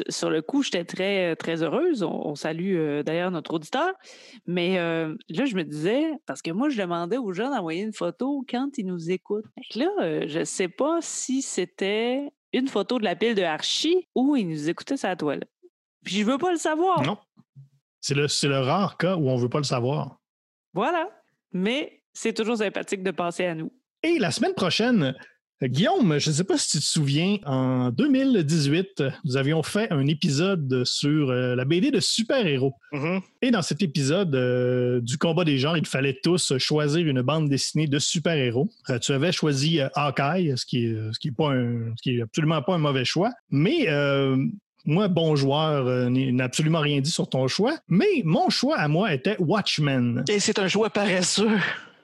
[0.09, 2.03] sur le coup, j'étais très, très heureuse.
[2.03, 3.93] On, on salue euh, d'ailleurs notre auditeur.
[4.45, 7.93] Mais euh, là, je me disais, parce que moi, je demandais aux gens d'envoyer une
[7.93, 9.45] photo quand ils nous écoutent.
[9.75, 14.07] Là, euh, je ne sais pas si c'était une photo de la pile de Archie
[14.15, 15.49] où il nous écoutait sa toilette.
[16.05, 17.01] Puis je veux pas le savoir.
[17.01, 17.17] Non.
[17.99, 20.19] C'est le, c'est le rare cas où on veut pas le savoir.
[20.73, 21.09] Voilà.
[21.51, 23.71] Mais c'est toujours sympathique de penser à nous.
[24.03, 25.15] Et la semaine prochaine,
[25.61, 30.05] Guillaume, je ne sais pas si tu te souviens, en 2018, nous avions fait un
[30.07, 32.73] épisode sur euh, la BD de super-héros.
[32.91, 33.21] Mhm.
[33.41, 37.47] Et dans cet épisode euh, du combat des genres, il fallait tous choisir une bande
[37.47, 38.69] dessinée de super-héros.
[38.89, 42.01] Euh, tu avais choisi euh, Hawkeye, ce qui est, ce qui est pas un- ce
[42.01, 43.31] qui est absolument pas un mauvais choix.
[43.49, 44.35] Mais euh,
[44.85, 47.77] moi, bon joueur, euh, n'a absolument rien dit sur ton choix.
[47.87, 50.25] Mais mon choix à moi était Watchmen.
[50.27, 51.57] Et c'est un choix paresseux.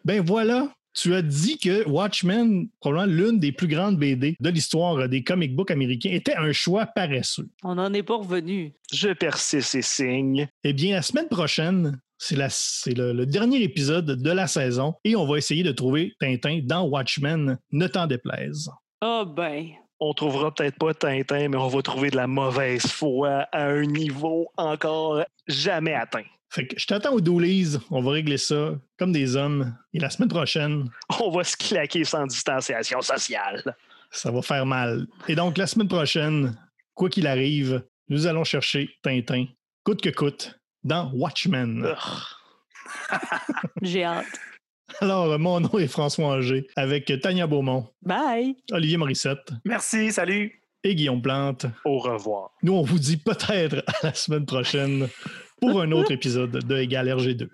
[0.06, 5.07] Ben voilà, tu as dit que Watchmen, probablement l'une des plus grandes BD de l'histoire
[5.07, 7.47] des comic books américains, était un choix paresseux.
[7.63, 8.73] On n'en est pas revenu.
[8.91, 10.47] Je persiste et signe.
[10.63, 14.95] Eh bien, la semaine prochaine, c'est la- c'est le, le dernier épisode de la saison
[15.05, 18.69] et on va essayer de trouver Tintin dans Watchmen, ne t'en déplaise.
[19.01, 19.67] Ah ben.
[20.01, 23.81] On trouvera peut-être pas Tintin, mais on va trouver de la mauvaise foi à un
[23.83, 26.23] niveau encore jamais atteint.
[26.52, 29.76] Fait que je t'attends au doulise, on va régler ça comme des hommes.
[29.93, 30.89] Et la semaine prochaine,
[31.20, 33.76] On va se claquer sans distanciation sociale.
[34.12, 35.06] ça va faire mal.
[35.28, 36.58] Et donc, la semaine prochaine,
[36.95, 39.45] quoi qu'il arrive, nous allons chercher Tintin,
[39.84, 41.88] coûte que coûte, dans Watchmen.
[43.82, 44.26] J'ai hâte.
[45.02, 48.56] Alors, mon nom est François Anger avec Tania Beaumont, Bye.
[48.72, 50.60] Olivier Morissette Merci, salut.
[50.84, 51.68] et Guillaume Plante.
[51.86, 52.50] Au revoir.
[52.64, 55.08] Nous, on vous dit peut-être à la semaine prochaine
[55.60, 57.49] pour un autre épisode de Égal RG2.